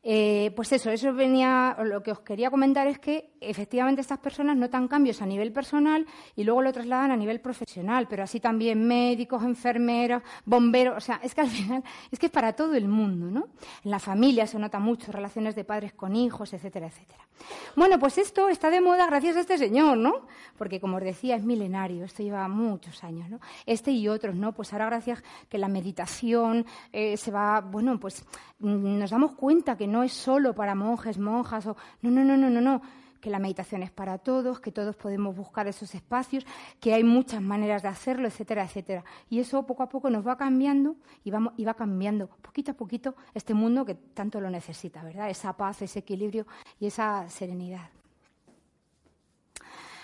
[0.09, 4.57] Eh, pues eso, eso venía, lo que os quería comentar es que efectivamente estas personas
[4.57, 8.87] notan cambios a nivel personal y luego lo trasladan a nivel profesional, pero así también
[8.87, 12.87] médicos, enfermeros, bomberos, o sea, es que al final es que es para todo el
[12.87, 13.49] mundo, ¿no?
[13.83, 17.27] En la familia se nota mucho, relaciones de padres con hijos, etcétera, etcétera.
[17.75, 20.27] Bueno, pues esto está de moda gracias a este señor, ¿no?
[20.57, 23.41] Porque como os decía, es milenario, esto lleva muchos años, ¿no?
[23.67, 24.53] Este y otros, ¿no?
[24.53, 28.25] Pues ahora gracias que la meditación eh, se va, bueno, pues
[28.61, 32.37] mm, nos damos cuenta que no es solo para monjes, monjas, o no, no, no,
[32.37, 32.83] no, no, no,
[33.21, 36.47] que la meditación es para todos, que todos podemos buscar esos espacios,
[36.81, 39.05] que hay muchas maneras de hacerlo, etcétera, etcétera.
[39.29, 43.53] Y eso poco a poco nos va cambiando y, va cambiando poquito a poquito este
[43.53, 45.29] mundo que tanto lo necesita, ¿verdad?
[45.29, 46.47] Esa paz, ese equilibrio
[46.79, 47.91] y esa serenidad.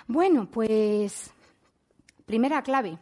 [0.08, 1.32] Bueno, pues
[2.26, 2.98] primera clave.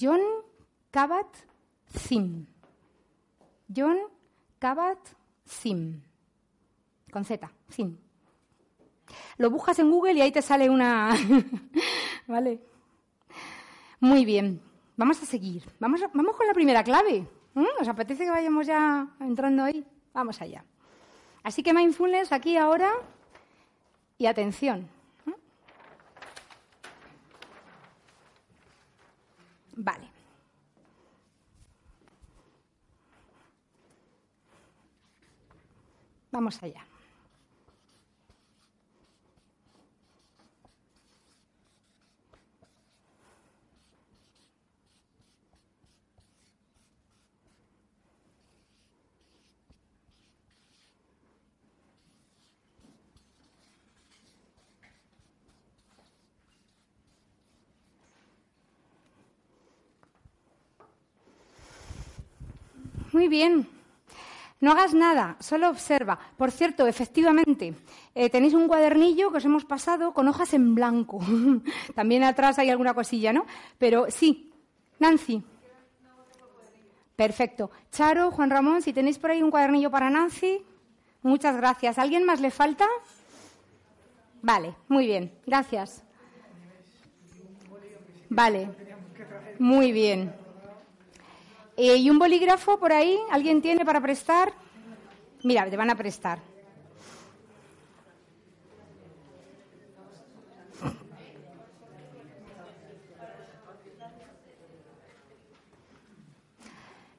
[0.00, 0.20] John
[2.04, 2.46] Kabat-Zinn.
[3.74, 3.98] John
[4.58, 4.98] Kabat
[5.48, 6.02] Zim.
[7.10, 7.96] Con Z, Zim.
[9.38, 11.14] Lo buscas en Google y ahí te sale una.
[12.26, 12.60] ¿Vale?
[14.00, 14.60] Muy bien.
[14.96, 15.64] Vamos a seguir.
[15.80, 17.26] Vamos, vamos con la primera clave.
[17.54, 17.64] ¿Mm?
[17.80, 19.84] ¿Os apetece que vayamos ya entrando ahí?
[20.12, 20.64] Vamos allá.
[21.42, 22.92] Así que mindfulness aquí ahora
[24.18, 24.88] y atención.
[25.24, 25.32] ¿Mm?
[29.76, 30.13] Vale.
[36.34, 36.84] Vamos allá.
[63.12, 63.68] Muy bien.
[64.64, 66.18] No hagas nada, solo observa.
[66.38, 67.74] Por cierto, efectivamente,
[68.14, 71.20] eh, tenéis un cuadernillo que os hemos pasado con hojas en blanco.
[71.94, 73.44] También atrás hay alguna cosilla, ¿no?
[73.76, 74.50] Pero sí,
[75.00, 75.42] Nancy.
[77.14, 77.70] Perfecto.
[77.92, 80.62] Charo, Juan Ramón, si tenéis por ahí un cuadernillo para Nancy,
[81.20, 81.98] muchas gracias.
[81.98, 82.86] ¿Alguien más le falta?
[84.40, 86.02] Vale, muy bien, gracias.
[88.30, 88.70] Vale,
[89.58, 90.34] muy bien.
[91.76, 93.18] Eh, ¿Y un bolígrafo por ahí?
[93.30, 94.52] ¿Alguien tiene para prestar?
[95.42, 96.38] Mira, te van a prestar.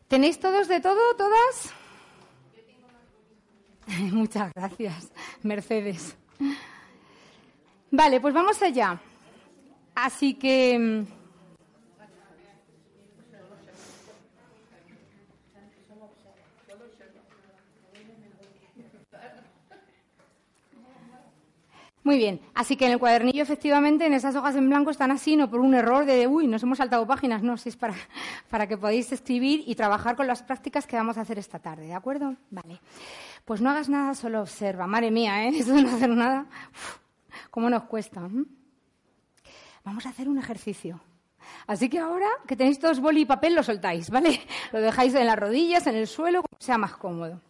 [0.07, 1.73] ¿Tenéis todos de todo, todas?
[4.13, 5.11] Muchas gracias,
[5.43, 6.15] Mercedes.
[7.91, 8.99] Vale, pues vamos allá.
[9.95, 11.05] Así que
[22.05, 25.35] Muy bien, así que en el cuadernillo efectivamente en esas hojas en blanco están así,
[25.35, 27.95] no por un error de, uy, nos hemos saltado páginas, no, si es para,
[28.51, 31.87] para que podáis escribir y trabajar con las prácticas que vamos a hacer esta tarde,
[31.87, 32.35] ¿de acuerdo?
[32.51, 32.79] Vale.
[33.43, 34.85] Pues no hagas nada, solo observa.
[34.85, 35.49] Madre mía, ¿eh?
[35.57, 36.45] Eso de no hacer nada,
[37.49, 38.21] ¿cómo nos cuesta?
[39.83, 41.01] Vamos a hacer un ejercicio.
[41.65, 44.41] Así que ahora que tenéis todos boli y papel, lo soltáis, ¿vale?
[44.71, 47.41] Lo dejáis en las rodillas, en el suelo, como sea más cómodo.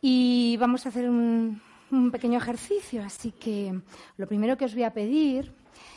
[0.00, 1.60] Y vamos a hacer un,
[1.90, 3.80] un pequeño ejercicio, así que
[4.16, 5.52] lo primero que os voy a pedir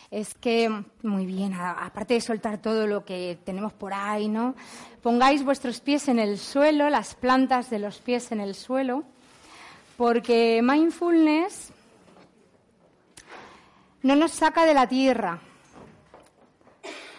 [0.10, 0.70] es que,
[1.04, 4.56] muy bien, aparte de soltar todo lo que tenemos por ahí, ¿no?
[5.02, 9.04] Pongáis vuestros pies en el suelo, las plantas de los pies en el suelo,
[9.98, 11.72] porque mindfulness
[14.04, 15.40] no nos saca de la tierra,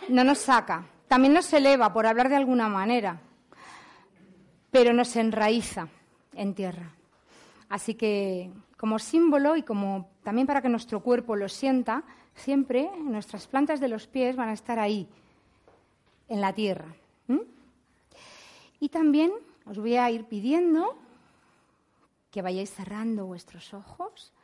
[0.08, 3.20] no nos saca, también nos eleva, por hablar de alguna manera,
[4.70, 5.88] pero nos enraiza
[6.34, 6.90] en tierra.
[7.72, 12.04] Así que como símbolo y como también para que nuestro cuerpo lo sienta,
[12.34, 15.08] siempre nuestras plantas de los pies van a estar ahí,
[16.28, 16.94] en la tierra.
[18.78, 19.32] Y también
[19.64, 20.98] os voy a ir pidiendo
[22.30, 24.34] que vayáis cerrando vuestros ojos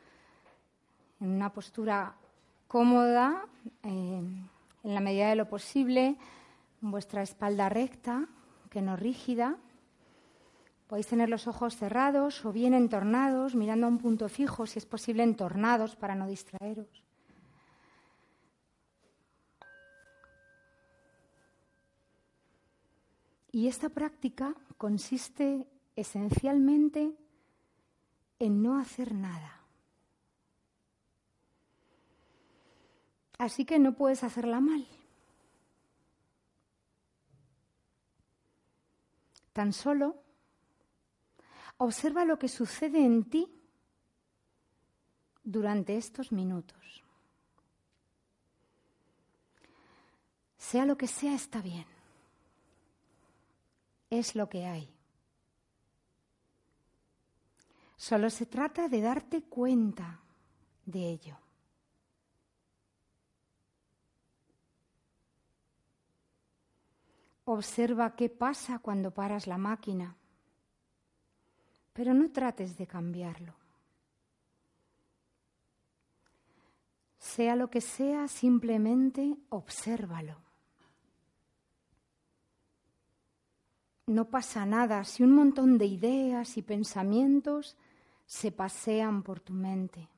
[1.21, 2.15] en una postura
[2.67, 3.45] cómoda,
[3.83, 4.23] eh,
[4.85, 6.17] en la medida de lo posible,
[6.81, 8.27] vuestra espalda recta,
[8.71, 9.59] que no rígida.
[10.89, 14.87] Podéis tener los ojos cerrados o bien entornados, mirando a un punto fijo, si es
[14.87, 17.05] posible entornados para no distraeros.
[23.53, 27.15] Y esta práctica consiste esencialmente
[28.39, 29.61] en no hacer nada.
[33.37, 34.87] Así que no puedes hacerla mal.
[39.53, 40.28] Tan solo
[41.79, 43.49] Observa lo que sucede en ti
[45.45, 47.03] durante estos minutos.
[50.57, 51.87] Sea lo que sea, está bien.
[54.11, 54.93] Es lo que hay.
[57.97, 60.21] Solo se trata de darte cuenta
[60.85, 61.39] de ello.
[67.45, 70.17] Observa qué pasa cuando paras la máquina
[71.99, 73.53] pero no trates de cambiarlo.
[77.19, 80.37] Sea lo que sea, simplemente obsérvalo.
[84.07, 87.77] No pasa nada si un montón de ideas y pensamientos
[88.27, 90.09] se pasean por tu mente.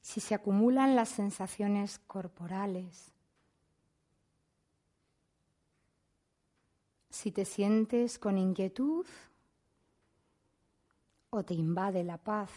[0.00, 3.12] Si se acumulan las sensaciones corporales,
[7.10, 9.04] si te sientes con inquietud
[11.34, 12.50] o te invade la paz,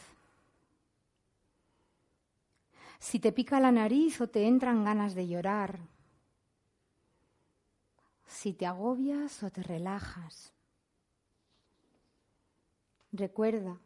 [3.00, 5.80] si te pica la nariz o te entran ganas de llorar,
[8.26, 10.54] si te agobias o te relajas.
[13.12, 13.78] Recuerda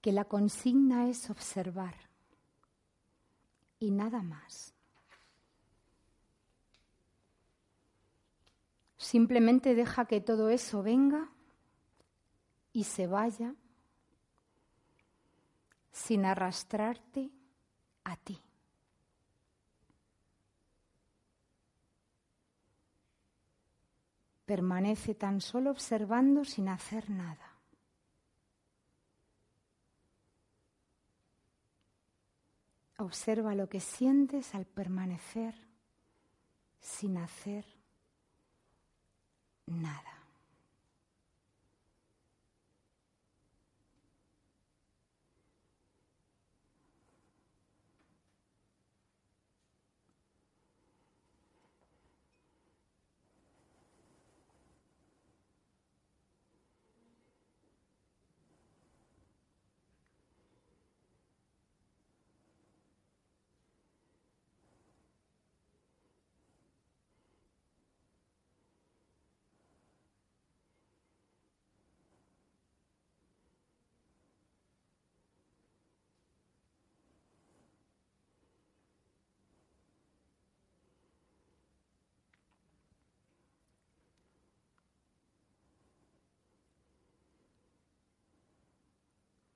[0.00, 1.94] que la consigna es observar
[3.78, 4.74] y nada más.
[8.96, 11.30] Simplemente deja que todo eso venga
[12.78, 13.56] y se vaya
[15.90, 17.28] sin arrastrarte
[18.04, 18.40] a ti.
[24.46, 27.58] Permanece tan solo observando sin hacer nada.
[32.98, 35.66] Observa lo que sientes al permanecer
[36.78, 37.66] sin hacer
[39.66, 40.17] nada.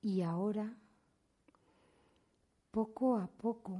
[0.03, 0.69] Y ahora,
[2.71, 3.79] poco a poco,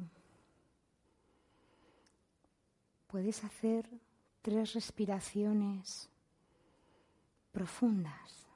[3.08, 3.90] puedes hacer
[4.42, 6.10] tres respiraciones
[7.52, 8.48] profundas.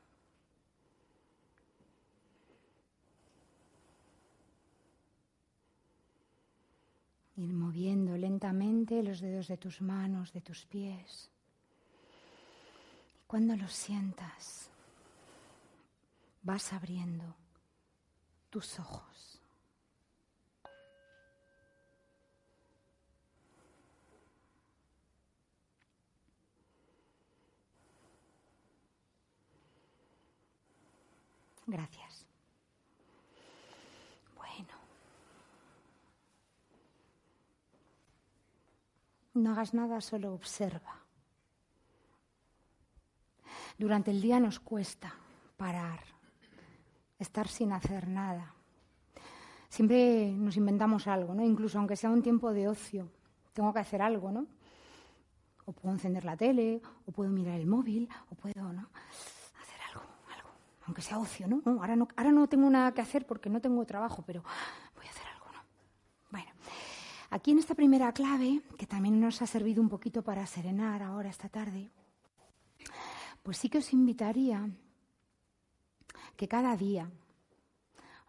[7.35, 11.29] Ir moviendo lentamente los dedos de tus manos, de tus pies.
[13.13, 14.69] Y cuando los sientas,
[16.43, 17.35] vas abriendo
[18.49, 19.41] tus ojos.
[31.67, 32.25] Gracias.
[34.37, 34.73] Bueno.
[39.33, 40.95] No hagas nada, solo observa.
[43.77, 45.13] Durante el día nos cuesta
[45.57, 46.16] parar
[47.19, 48.53] estar sin hacer nada.
[49.69, 51.43] Siempre nos inventamos algo, ¿no?
[51.43, 53.09] Incluso aunque sea un tiempo de ocio,
[53.53, 54.47] tengo que hacer algo, ¿no?
[55.65, 58.87] O puedo encender la tele, o puedo mirar el móvil, o puedo, ¿no?
[59.61, 60.01] Hacer algo,
[60.33, 60.49] algo,
[60.85, 61.61] aunque sea ocio, ¿no?
[61.81, 64.43] ahora no, ahora no tengo nada que hacer porque no tengo trabajo, pero
[64.95, 65.59] voy a hacer algo, ¿no?
[66.31, 66.49] Bueno,
[67.29, 71.29] aquí en esta primera clave, que también nos ha servido un poquito para serenar ahora
[71.29, 71.91] esta tarde,
[73.43, 74.69] pues sí que os invitaría
[76.37, 77.09] que cada día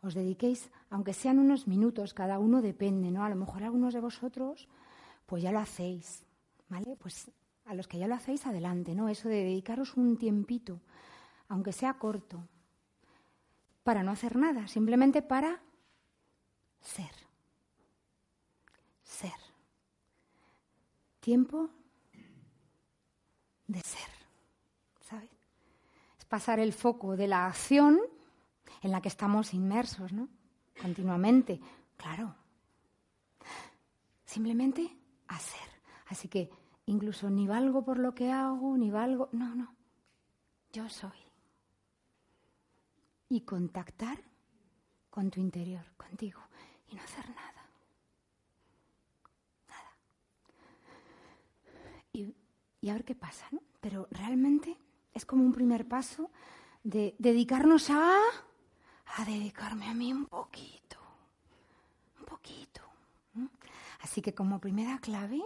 [0.00, 3.22] os dediquéis, aunque sean unos minutos, cada uno depende, ¿no?
[3.22, 4.66] A lo mejor algunos de vosotros,
[5.26, 6.24] pues ya lo hacéis,
[6.68, 6.96] ¿vale?
[6.96, 7.30] Pues
[7.66, 9.08] a los que ya lo hacéis, adelante, ¿no?
[9.08, 10.80] Eso de dedicaros un tiempito,
[11.48, 12.48] aunque sea corto,
[13.84, 15.60] para no hacer nada, simplemente para
[16.80, 17.12] ser.
[19.02, 19.40] Ser.
[21.20, 21.68] Tiempo
[23.66, 24.17] de ser
[26.28, 27.98] pasar el foco de la acción
[28.82, 30.28] en la que estamos inmersos, ¿no?
[30.80, 31.60] Continuamente.
[31.96, 32.34] Claro.
[34.24, 35.68] Simplemente hacer.
[36.06, 36.50] Así que
[36.86, 39.28] incluso ni valgo por lo que hago, ni valgo.
[39.32, 39.74] No, no.
[40.72, 41.18] Yo soy.
[43.30, 44.18] Y contactar
[45.10, 46.40] con tu interior, contigo.
[46.88, 47.66] Y no hacer nada.
[49.68, 49.96] Nada.
[52.12, 52.34] Y,
[52.80, 53.60] y a ver qué pasa, ¿no?
[53.80, 54.78] Pero realmente
[55.18, 56.30] es como un primer paso
[56.82, 58.18] de dedicarnos a,
[59.16, 60.96] a dedicarme a mí un poquito,
[62.18, 62.80] un poquito.
[64.00, 65.42] Así que como primera clave,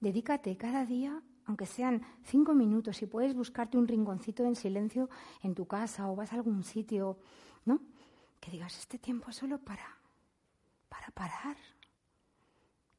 [0.00, 5.08] dedícate cada día, aunque sean cinco minutos, si puedes buscarte un rinconcito en silencio
[5.42, 7.18] en tu casa o vas a algún sitio,
[7.64, 7.80] ¿no?
[8.38, 9.96] Que digas, este tiempo es solo para,
[10.90, 11.56] para parar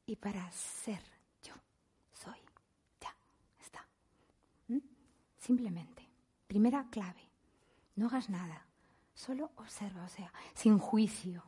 [0.04, 1.15] y para ser.
[5.46, 6.02] Simplemente.
[6.48, 7.30] Primera clave.
[7.94, 8.66] No hagas nada.
[9.14, 11.44] Solo observa, o sea, sin juicio,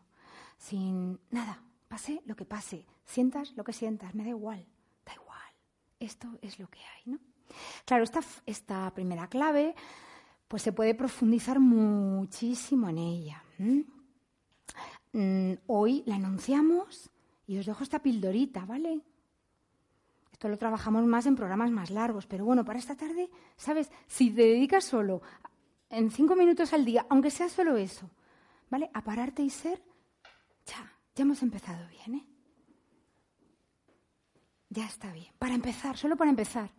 [0.57, 1.61] sin nada.
[1.89, 2.87] Pase lo que pase.
[3.05, 4.15] Sientas lo que sientas.
[4.15, 4.65] Me da igual.
[5.05, 5.53] Da igual.
[5.99, 7.19] esto es lo que hay, ¿no?
[7.85, 9.75] Claro, esta, esta primera clave,
[10.47, 13.43] pues se puede profundizar muchísimo en ella.
[15.13, 17.11] Mm, hoy la anunciamos
[17.49, 19.01] y os dejo esta pildorita, ¿vale?
[20.39, 23.91] Esto lo trabajamos más en programas más largos, pero bueno, para esta tarde, ¿sabes?
[24.07, 25.21] Si te dedicas solo
[25.91, 28.09] en cinco minutos al día, aunque sea solo eso,
[28.71, 28.89] ¿vale?
[28.95, 29.83] A pararte y ser,
[30.65, 32.27] ya, ya hemos empezado bien, ¿eh?
[34.69, 35.27] Ya está bien.
[35.41, 36.71] Para empezar, solo para empezar.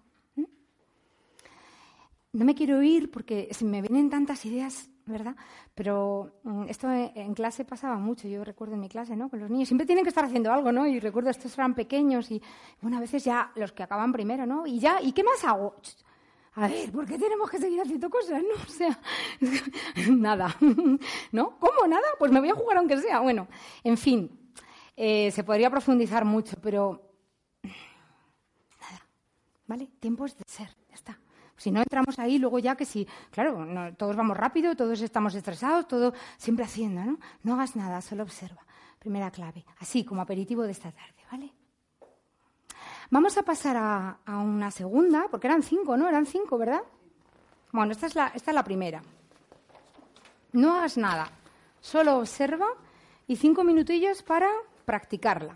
[2.32, 5.36] No me quiero ir porque se me vienen tantas ideas, ¿verdad?
[5.76, 8.28] Pero mm, esto en clase pasaba mucho.
[8.28, 9.30] Yo recuerdo en mi clase, ¿no?
[9.30, 10.88] Con los niños siempre tienen que estar haciendo algo, ¿no?
[10.88, 12.42] Y recuerdo estos eran pequeños y,
[12.82, 14.66] bueno, a veces ya los que acaban primero, ¿no?
[14.66, 15.76] Y ya, ¿y qué más hago?
[16.56, 18.56] A ver, ¿por qué tenemos que seguir haciendo cosas, no?
[18.68, 19.00] O sea,
[20.10, 20.56] nada,
[21.32, 21.58] ¿no?
[21.60, 22.08] ¿Cómo nada?
[22.18, 23.20] Pues me voy a jugar aunque sea.
[23.20, 23.48] Bueno,
[23.84, 24.52] en fin,
[24.96, 27.14] eh, se podría profundizar mucho, pero
[27.64, 29.08] nada,
[29.68, 29.90] ¿vale?
[30.00, 31.20] Tiempos de ser, ya está.
[31.60, 35.88] Si no entramos ahí, luego ya que si, claro, todos vamos rápido, todos estamos estresados,
[35.90, 37.20] todo siempre haciendo, ¿no?
[37.44, 38.66] No hagas nada, solo observa.
[38.98, 41.54] Primera clave, así como aperitivo de esta tarde, ¿vale?
[43.10, 46.08] Vamos a pasar a, una segunda, porque eran cinco, ¿no?
[46.08, 46.82] Eran cinco, ¿verdad?
[47.74, 49.02] Bueno, esta es, la, esta es la primera.
[50.54, 51.30] No hagas nada,
[51.82, 52.68] solo observa
[53.28, 54.50] y cinco minutillos para
[54.86, 55.56] practicarla.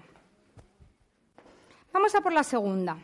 [1.93, 2.97] Vamos a por la segunda.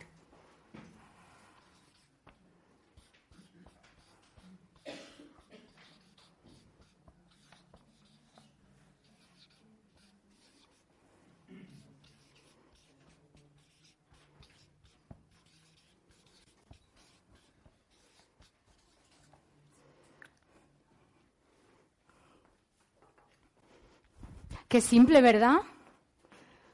[24.70, 25.58] Qué simple, ¿verdad?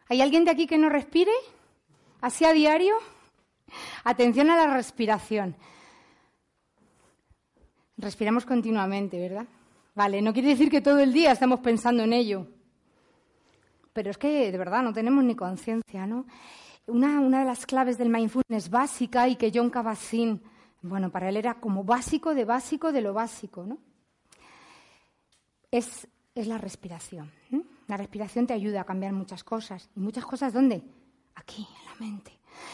[0.10, 1.32] ¿Hay alguien de aquí que no respire?
[2.20, 2.93] ¿Así a diario?
[4.04, 5.56] Atención a la respiración.
[7.96, 9.48] Respiramos continuamente, ¿verdad?
[9.93, 12.48] Vale, no quiere decir que todo el día estemos pensando en ello.
[13.93, 16.26] Pero es que de verdad no tenemos ni conciencia, ¿no?
[16.88, 20.41] Una, una, de las claves del mindfulness básica y que John Kabat-Zinn,
[20.82, 23.78] bueno, para él era como básico de básico de lo básico, ¿no?
[25.72, 27.32] Es, es la respiración.
[27.88, 29.89] La respiración te ayuda a cambiar muchas cosas.
[29.95, 30.83] ¿Y muchas cosas dónde?
[31.36, 32.31] Aquí, en la mente.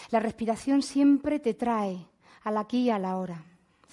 [0.09, 2.07] La respiración siempre te trae
[2.43, 3.43] al aquí y a la hora,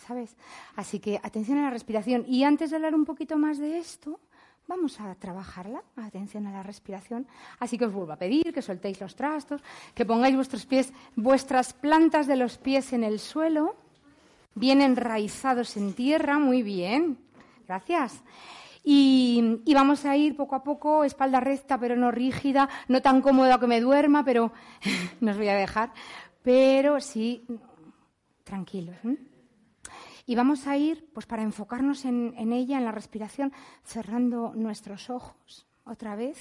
[0.06, 0.36] ¿sabes?
[0.76, 2.24] Así que atención a la respiración.
[2.26, 4.20] Y antes de hablar un poquito más de esto,
[4.66, 7.26] vamos a trabajarla, atención a la respiración.
[7.58, 9.62] Así que os vuelvo a pedir que soltéis los trastos,
[9.94, 13.76] que pongáis vuestros pies, vuestras plantas de los pies en el suelo,
[14.54, 17.18] bien enraizados en tierra, muy bien.
[17.66, 18.22] Gracias.
[18.90, 23.60] Y, vamos a ir poco a poco, espalda recta pero no rígida, no tan cómoda
[23.60, 24.50] que me duerma, pero
[25.20, 25.92] no os voy a dejar,
[26.42, 27.44] pero sí
[28.44, 28.96] tranquilos.
[30.24, 33.52] Y vamos a ir, pues para enfocarnos en, ella, en la respiración,
[33.84, 36.38] cerrando nuestros ojos otra vez.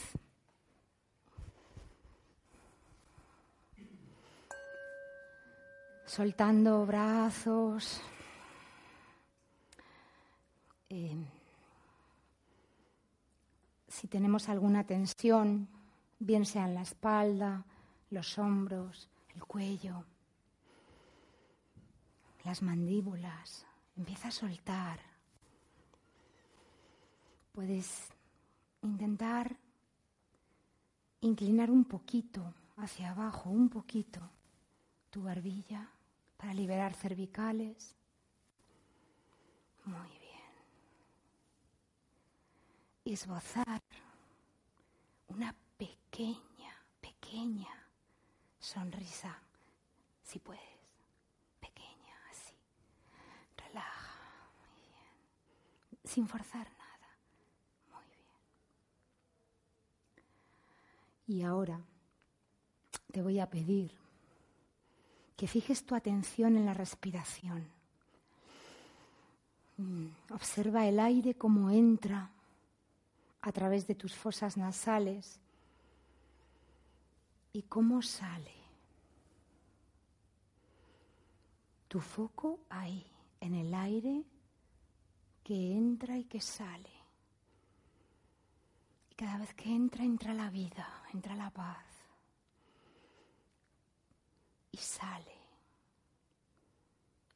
[6.06, 8.02] Soltando brazos.
[10.90, 11.14] Eh,
[13.98, 15.68] si tenemos alguna tensión,
[16.20, 17.66] bien sea en la espalda,
[18.12, 20.04] los hombros, el cuello,
[22.46, 25.00] las mandíbulas, empieza a soltar.
[27.54, 28.10] Puedes
[28.84, 29.58] intentar
[31.22, 34.22] inclinar un poquito hacia abajo, un poquito,
[35.10, 35.90] tu barbilla
[36.38, 37.96] para liberar cervicales.
[39.86, 40.27] Muy bien
[43.14, 43.82] esbozar
[45.28, 47.70] una pequeña, pequeña
[48.60, 49.40] sonrisa,
[50.24, 50.62] si puedes,
[51.60, 52.54] pequeña, así.
[53.58, 55.12] Relaja, muy bien,
[56.04, 57.18] sin forzar nada,
[57.92, 58.06] muy
[61.28, 61.40] bien.
[61.40, 61.80] Y ahora
[63.12, 63.92] te voy a pedir
[65.36, 67.70] que fijes tu atención en la respiración.
[69.78, 72.32] Mm, observa el aire como entra
[73.42, 75.40] a través de tus fosas nasales
[77.54, 78.56] y cómo sale.
[81.88, 83.06] Tu foco ahí,
[83.40, 84.26] en el aire
[85.44, 86.92] que entra y que sale.
[89.10, 91.86] Y cada vez que entra, entra la vida, entra la paz.
[94.72, 95.38] Y sale.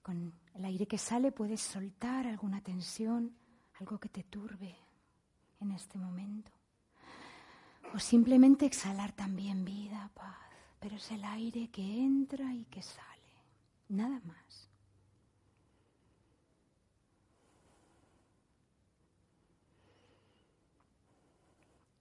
[0.01, 3.33] Con el aire que sale puedes soltar alguna tensión,
[3.79, 4.90] algo que te turbe
[5.61, 6.51] en este momento.
[7.93, 10.37] O simplemente exhalar también vida, paz,
[10.79, 13.07] pero es el aire que entra y que sale.
[13.89, 14.69] nada más.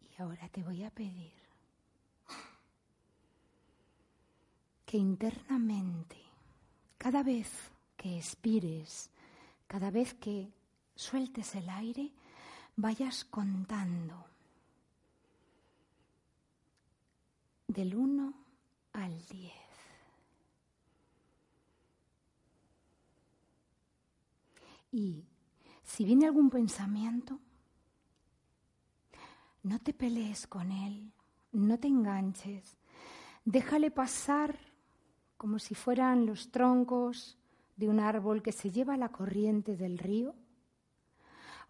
[0.09, 1.33] Y ahora te voy a pedir
[4.87, 6.17] que internamente,
[6.99, 7.49] cada vez
[7.97, 9.11] que expires,
[9.67, 10.53] cada vez que
[10.97, 12.13] sueltes el aire,
[12.81, 14.27] vayas contando.
[17.69, 18.35] Del 1
[18.95, 19.53] al 10.
[24.93, 25.25] Y
[25.85, 27.39] si viene algún pensamiento,
[29.63, 31.13] no te pelees con él,
[31.53, 32.77] no te enganches,
[33.45, 34.59] déjale pasar
[35.37, 37.39] como si fueran los troncos
[37.77, 40.35] de un árbol que se lleva la corriente del río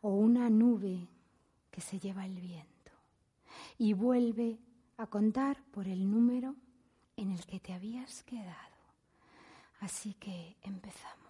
[0.01, 1.09] o una nube
[1.71, 2.93] que se lleva el viento
[3.79, 4.59] y vuelve
[4.97, 6.57] a contar por el número
[7.17, 8.77] en el que te habías quedado.
[9.81, 11.30] Así que empezamos.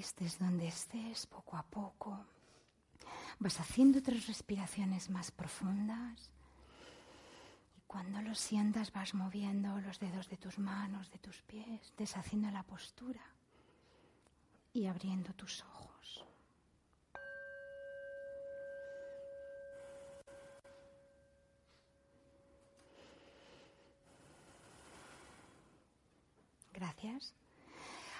[0.00, 2.24] Estés donde estés, poco a poco,
[3.38, 6.30] vas haciendo tres respiraciones más profundas.
[7.76, 12.50] Y cuando lo sientas vas moviendo los dedos de tus manos, de tus pies, deshaciendo
[12.50, 13.22] la postura
[14.72, 16.24] y abriendo tus ojos.
[26.72, 27.34] Gracias.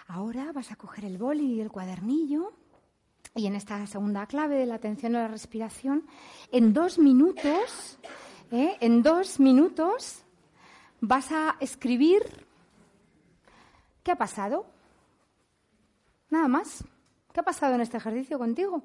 [0.08, 2.52] Ahora vas a coger el boli y el cuadernillo
[3.34, 6.06] y en esta segunda clave de la atención a la respiración,
[6.50, 7.98] en dos minutos,
[8.50, 8.76] ¿eh?
[8.80, 10.24] en dos minutos
[11.00, 12.22] vas a escribir
[14.02, 14.66] qué ha pasado.
[16.30, 16.84] Nada más.
[17.32, 18.82] ¿Qué ha pasado en este ejercicio contigo?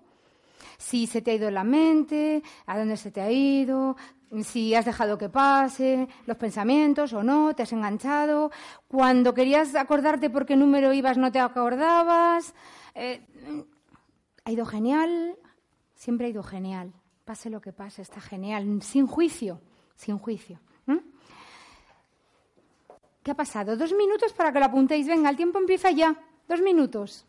[0.78, 3.95] Si se te ha ido la mente, a dónde se te ha ido,
[4.41, 8.51] si has dejado que pase, los pensamientos o no, te has enganchado,
[8.88, 12.53] cuando querías acordarte por qué número ibas no te acordabas.
[12.95, 13.21] Eh,
[14.45, 15.38] ha ido genial,
[15.95, 16.93] siempre ha ido genial,
[17.25, 19.61] pase lo que pase, está genial, sin juicio,
[19.95, 20.59] sin juicio.
[23.23, 23.77] ¿Qué ha pasado?
[23.77, 25.07] Dos minutos para que lo apuntéis.
[25.07, 26.13] Venga, el tiempo empieza ya.
[26.47, 27.25] Dos minutos.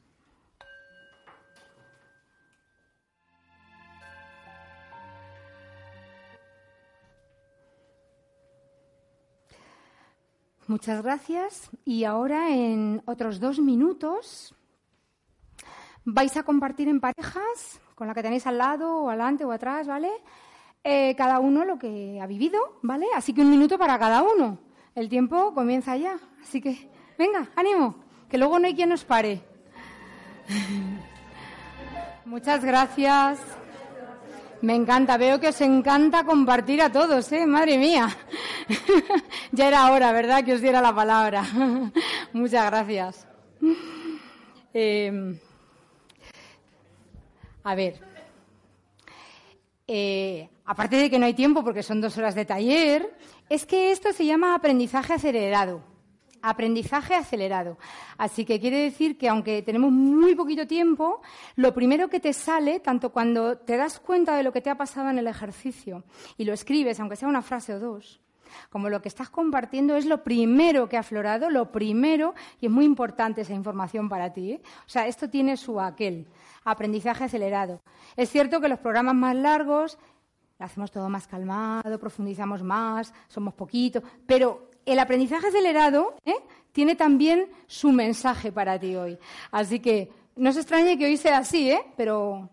[10.66, 11.70] Muchas gracias.
[11.84, 14.54] Y ahora, en otros dos minutos,
[16.04, 19.86] vais a compartir en parejas, con la que tenéis al lado, o adelante o atrás,
[19.86, 20.10] ¿vale?
[20.82, 23.06] Eh, cada uno lo que ha vivido, ¿vale?
[23.14, 24.58] Así que un minuto para cada uno.
[24.94, 26.18] El tiempo comienza ya.
[26.42, 27.96] Así que, venga, ánimo,
[28.28, 29.42] que luego no hay quien nos pare.
[32.24, 33.38] Muchas gracias.
[34.64, 37.44] Me encanta, veo que os encanta compartir a todos, ¿eh?
[37.44, 38.08] Madre mía.
[39.52, 40.42] ya era hora, ¿verdad?
[40.42, 41.44] Que os diera la palabra.
[42.32, 43.26] Muchas gracias.
[44.72, 45.38] Em,
[47.62, 48.00] a ver.
[49.86, 53.14] Eh, aparte de que no hay tiempo porque son dos horas de taller,
[53.50, 55.93] es que esto se llama aprendizaje acelerado
[56.45, 57.78] aprendizaje acelerado.
[58.18, 61.22] Así que quiere decir que aunque tenemos muy poquito tiempo,
[61.57, 64.76] lo primero que te sale, tanto cuando te das cuenta de lo que te ha
[64.76, 66.05] pasado en el ejercicio
[66.36, 68.20] y lo escribes, aunque sea una frase o dos,
[68.70, 72.72] como lo que estás compartiendo es lo primero que ha aflorado, lo primero, y es
[72.72, 74.53] muy importante esa información para ti.
[74.53, 74.62] ¿eh?
[74.86, 76.26] O sea, esto tiene su aquel,
[76.64, 77.80] aprendizaje acelerado.
[78.16, 79.99] Es cierto que los programas más largos
[80.59, 86.35] hacemos todo más calmado, profundizamos más, somos poquitos, pero el aprendizaje acelerado ¿eh?
[86.72, 89.18] tiene también su mensaje para ti hoy.
[89.51, 91.82] Así que no se extrañe que hoy sea así, ¿eh?
[91.97, 92.51] pero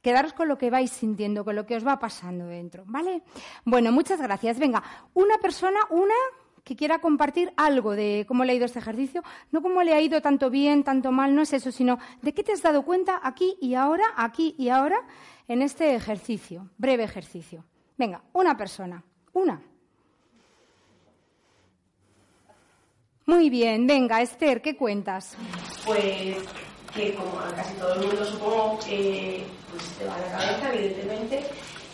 [0.00, 3.22] quedaros con lo que vais sintiendo, con lo que os va pasando dentro, ¿vale?
[3.64, 4.58] Bueno, muchas gracias.
[4.58, 4.82] Venga,
[5.14, 6.14] una persona, una
[6.62, 10.00] que quiera compartir algo de cómo le ha ido este ejercicio, no cómo le ha
[10.00, 13.20] ido tanto bien, tanto mal, no es eso, sino de qué te has dado cuenta
[13.22, 14.96] aquí y ahora, aquí y ahora,
[15.48, 17.64] en este ejercicio, breve ejercicio.
[17.96, 19.60] Venga, una persona, una.
[23.26, 25.36] Muy bien, venga, Esther, ¿qué cuentas?
[25.86, 26.36] Pues
[26.94, 30.74] que como a casi todo el mundo supongo, que pues te va a la cabeza,
[30.74, 31.44] evidentemente,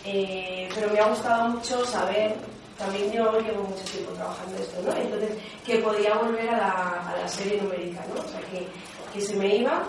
[0.05, 2.35] eh, pero me ha gustado mucho saber,
[2.77, 4.93] también yo llevo mucho tiempo trabajando esto, ¿no?
[4.93, 8.21] Entonces, que podía volver a la, a la serie numérica, ¿no?
[8.21, 8.67] O sea, que,
[9.13, 9.83] que se me iba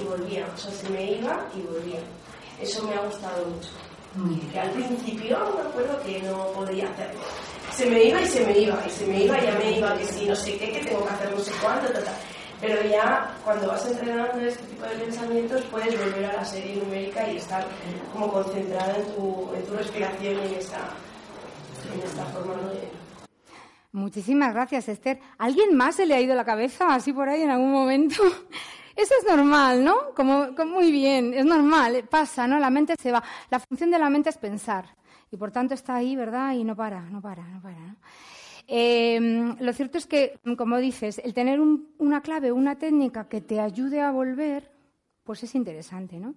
[0.00, 2.00] y volvía, o sea, se me iba y volvía.
[2.60, 3.70] Eso me ha gustado mucho.
[4.52, 7.20] Que al principio me acuerdo que no podía hacerlo.
[7.76, 9.98] Se me iba y se me iba, y se me iba y ya me iba,
[9.98, 12.14] que si no sé qué, que tengo que hacer no sé cuánto, tal, tal.
[12.60, 17.28] Pero ya cuando vas entrenando este tipo de pensamientos puedes volver a la serie numérica
[17.28, 17.66] y estar
[18.12, 20.78] como concentrada en tu, en tu respiración y en esta,
[21.92, 22.88] en esta forma de...
[23.90, 25.18] Muchísimas gracias, Esther.
[25.38, 28.22] ¿Alguien más se le ha ido la cabeza así por ahí en algún momento?
[28.96, 30.14] Eso es normal, ¿no?
[30.14, 32.60] Como, como, muy bien, es normal, pasa, ¿no?
[32.60, 33.22] La mente se va.
[33.50, 34.86] La función de la mente es pensar
[35.34, 36.54] y por tanto está ahí, ¿verdad?
[36.54, 37.96] Y no para, no para, no para.
[38.68, 39.18] Eh,
[39.58, 43.60] lo cierto es que, como dices, el tener un, una clave, una técnica que te
[43.60, 44.70] ayude a volver,
[45.24, 46.34] pues es interesante, ¿no?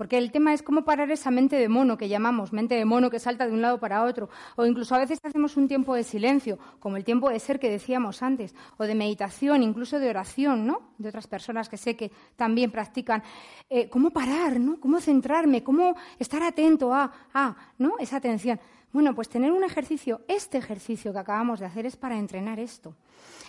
[0.00, 3.10] Porque el tema es cómo parar esa mente de mono que llamamos, mente de mono
[3.10, 4.30] que salta de un lado para otro.
[4.56, 7.68] O incluso a veces hacemos un tiempo de silencio, como el tiempo de ser que
[7.68, 10.94] decíamos antes, o de meditación, incluso de oración, ¿no?
[10.96, 13.22] De otras personas que sé que también practican.
[13.68, 14.80] Eh, ¿Cómo parar, ¿no?
[14.80, 15.62] ¿Cómo centrarme?
[15.62, 17.98] ¿Cómo estar atento a, a, ¿no?
[17.98, 18.58] Esa atención.
[18.94, 22.94] Bueno, pues tener un ejercicio, este ejercicio que acabamos de hacer es para entrenar esto.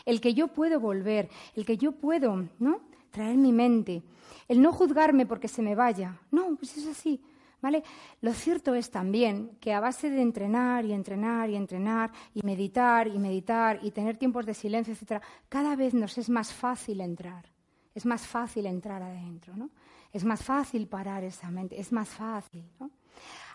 [0.06, 2.91] El que yo puedo volver, el que yo puedo, ¿no?
[3.12, 4.02] Traer mi mente,
[4.48, 6.20] el no juzgarme porque se me vaya.
[6.32, 7.22] No, pues es así.
[7.62, 7.84] ¿Vale?
[8.22, 13.08] Lo cierto es también que a base de entrenar y entrenar y entrenar y meditar
[13.08, 17.46] y meditar y tener tiempos de silencio, etcétera, cada vez nos es más fácil entrar.
[17.94, 19.70] Es más fácil entrar adentro, ¿no?
[20.12, 22.90] Es más fácil parar esa mente, es más fácil, ¿no?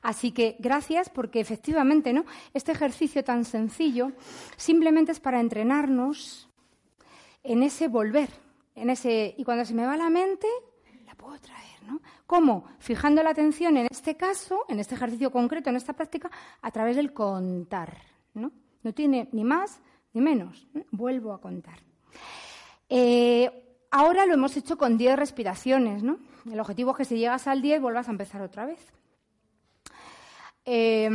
[0.03, 2.25] Así que gracias porque efectivamente, ¿no?
[2.55, 4.13] Este ejercicio tan sencillo
[4.57, 6.49] simplemente es para entrenarnos
[7.43, 8.31] en ese volver,
[8.77, 10.47] en ese y cuando se me va la mente
[11.07, 12.01] la puedo traer, ¿no?
[12.27, 12.67] ¿Cómo?
[12.79, 16.31] Fijando la atención en este caso, en este ejercicio concreto, en esta práctica,
[16.63, 17.97] a través del contar,
[18.35, 18.53] ¿no?
[18.83, 19.81] No tiene ni más
[20.13, 20.67] ni menos.
[20.73, 20.83] ¿no?
[20.93, 21.79] Vuelvo a contar.
[22.89, 26.19] Eh, ahora lo hemos hecho con 10 respiraciones, ¿no?
[26.51, 28.81] El objetivo es que si llegas al 10 vuelvas a empezar otra vez.
[30.65, 31.11] Eh,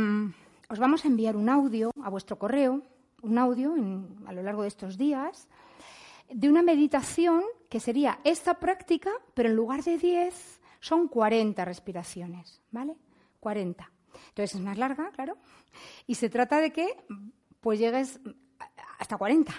[0.68, 2.82] os vamos a enviar un audio a vuestro correo,
[3.22, 3.74] un audio
[4.26, 5.48] a lo largo de estos días,
[6.34, 12.60] de una meditación que sería esta práctica, pero en lugar de 10 son 40 respiraciones,
[12.70, 12.96] ¿vale?
[13.40, 13.90] 40.
[14.28, 15.36] Entonces es más larga, claro,
[16.06, 17.04] y se trata de que
[17.60, 18.20] pues llegues
[18.98, 19.52] hasta 40.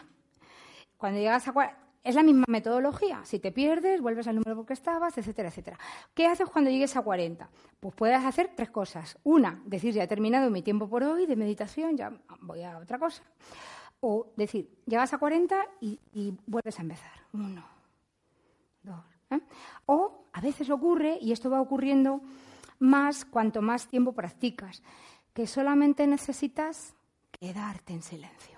[0.97, 3.21] Cuando llegas a 40, es la misma metodología.
[3.23, 5.79] Si te pierdes, vuelves al número que estabas, etcétera, etcétera.
[6.13, 7.49] ¿Qué haces cuando llegues a 40?
[7.79, 9.17] Pues puedes hacer tres cosas.
[9.23, 12.11] Una, decir, ya he terminado mi tiempo por hoy de meditación, ya
[12.41, 13.23] voy a otra cosa.
[14.05, 15.97] O decir, llegas a 40 y,
[16.45, 17.11] vuelves a empezar.
[17.31, 17.65] Uno,
[18.83, 19.05] dos.
[19.31, 19.39] ¿eh?
[19.85, 22.19] O a veces ocurre, y esto va ocurriendo
[22.79, 24.83] más cuanto más tiempo practicas,
[25.33, 26.93] que solamente necesitas
[27.31, 28.53] quedarte en silencio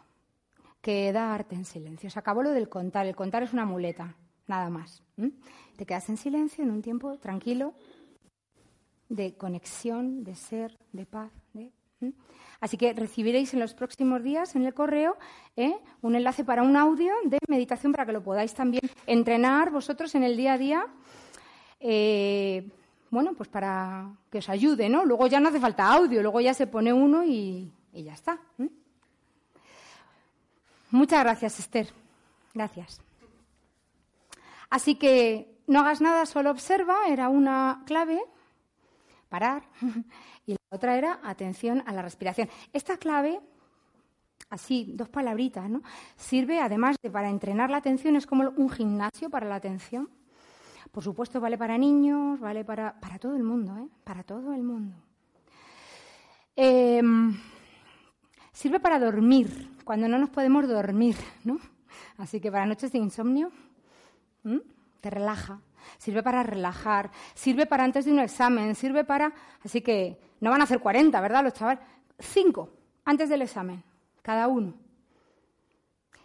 [0.86, 2.12] quedarte en silencio.
[2.12, 3.08] Se acabó lo del contar.
[3.08, 4.16] El contar es una muleta,
[4.46, 5.02] nada más.
[5.78, 7.74] Te quedas en silencio en un tiempo tranquilo
[9.10, 11.32] de conexión, de ser, de paz.
[11.54, 11.72] De.
[12.60, 15.18] Así que recibiréis en los próximos días en el correo
[15.56, 15.76] ¿eh?
[16.02, 20.24] un enlace para un audio de meditación para que lo podáis también entrenar vosotros en
[20.24, 20.88] el día a día.
[21.80, 22.68] Eh,
[23.12, 25.06] bueno, pues para que os ayude, ¿no?
[25.06, 28.40] Luego ya no hace falta audio, luego ya se pone uno y, ya está.
[28.60, 28.70] ¿eh?
[30.92, 31.88] Muchas gracias, Esther.
[32.54, 33.02] Gracias.
[34.70, 38.22] Así que no hagas nada, solo observa, era una clave,
[40.46, 42.50] y la otra era atención a la respiración.
[42.74, 43.40] Esta clave,
[44.50, 45.82] así, dos palabritas, ¿no?
[46.16, 50.10] Sirve además de para entrenar la atención, es como un gimnasio para la atención.
[50.92, 53.88] Por supuesto, vale para niños, vale para, para todo el mundo, ¿eh?
[54.04, 54.96] Para todo el mundo.
[56.56, 57.02] Eh,
[58.52, 61.60] sirve para dormir, cuando no nos podemos dormir, ¿no?
[62.18, 63.52] Así que para noches de insomnio,
[65.02, 65.60] te relaja.
[65.98, 69.34] Sirve para relajar, sirve para antes de un examen, sirve para...
[69.64, 71.44] Así que no van a hacer 40, ¿verdad?
[71.44, 71.84] Los chavales.
[72.20, 72.72] Cinco
[73.06, 73.84] antes del examen,
[74.22, 74.74] cada uno.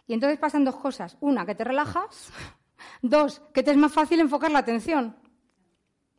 [0.06, 1.16] Y entonces pasan dos cosas.
[1.20, 2.32] Una, que te relajas.
[3.02, 5.14] Dos, que te es más fácil enfocar la atención.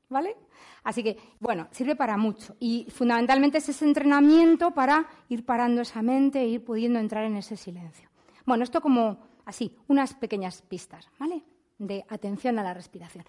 [0.08, 0.38] ¿Vale?
[0.84, 2.56] Así que, bueno, sirve para mucho.
[2.60, 7.36] Y fundamentalmente es ese entrenamiento para ir parando esa mente e ir pudiendo entrar en
[7.36, 8.10] ese silencio.
[8.46, 11.44] Bueno, esto como así, unas pequeñas pistas, ¿vale?
[11.82, 13.26] De atención a la respiración.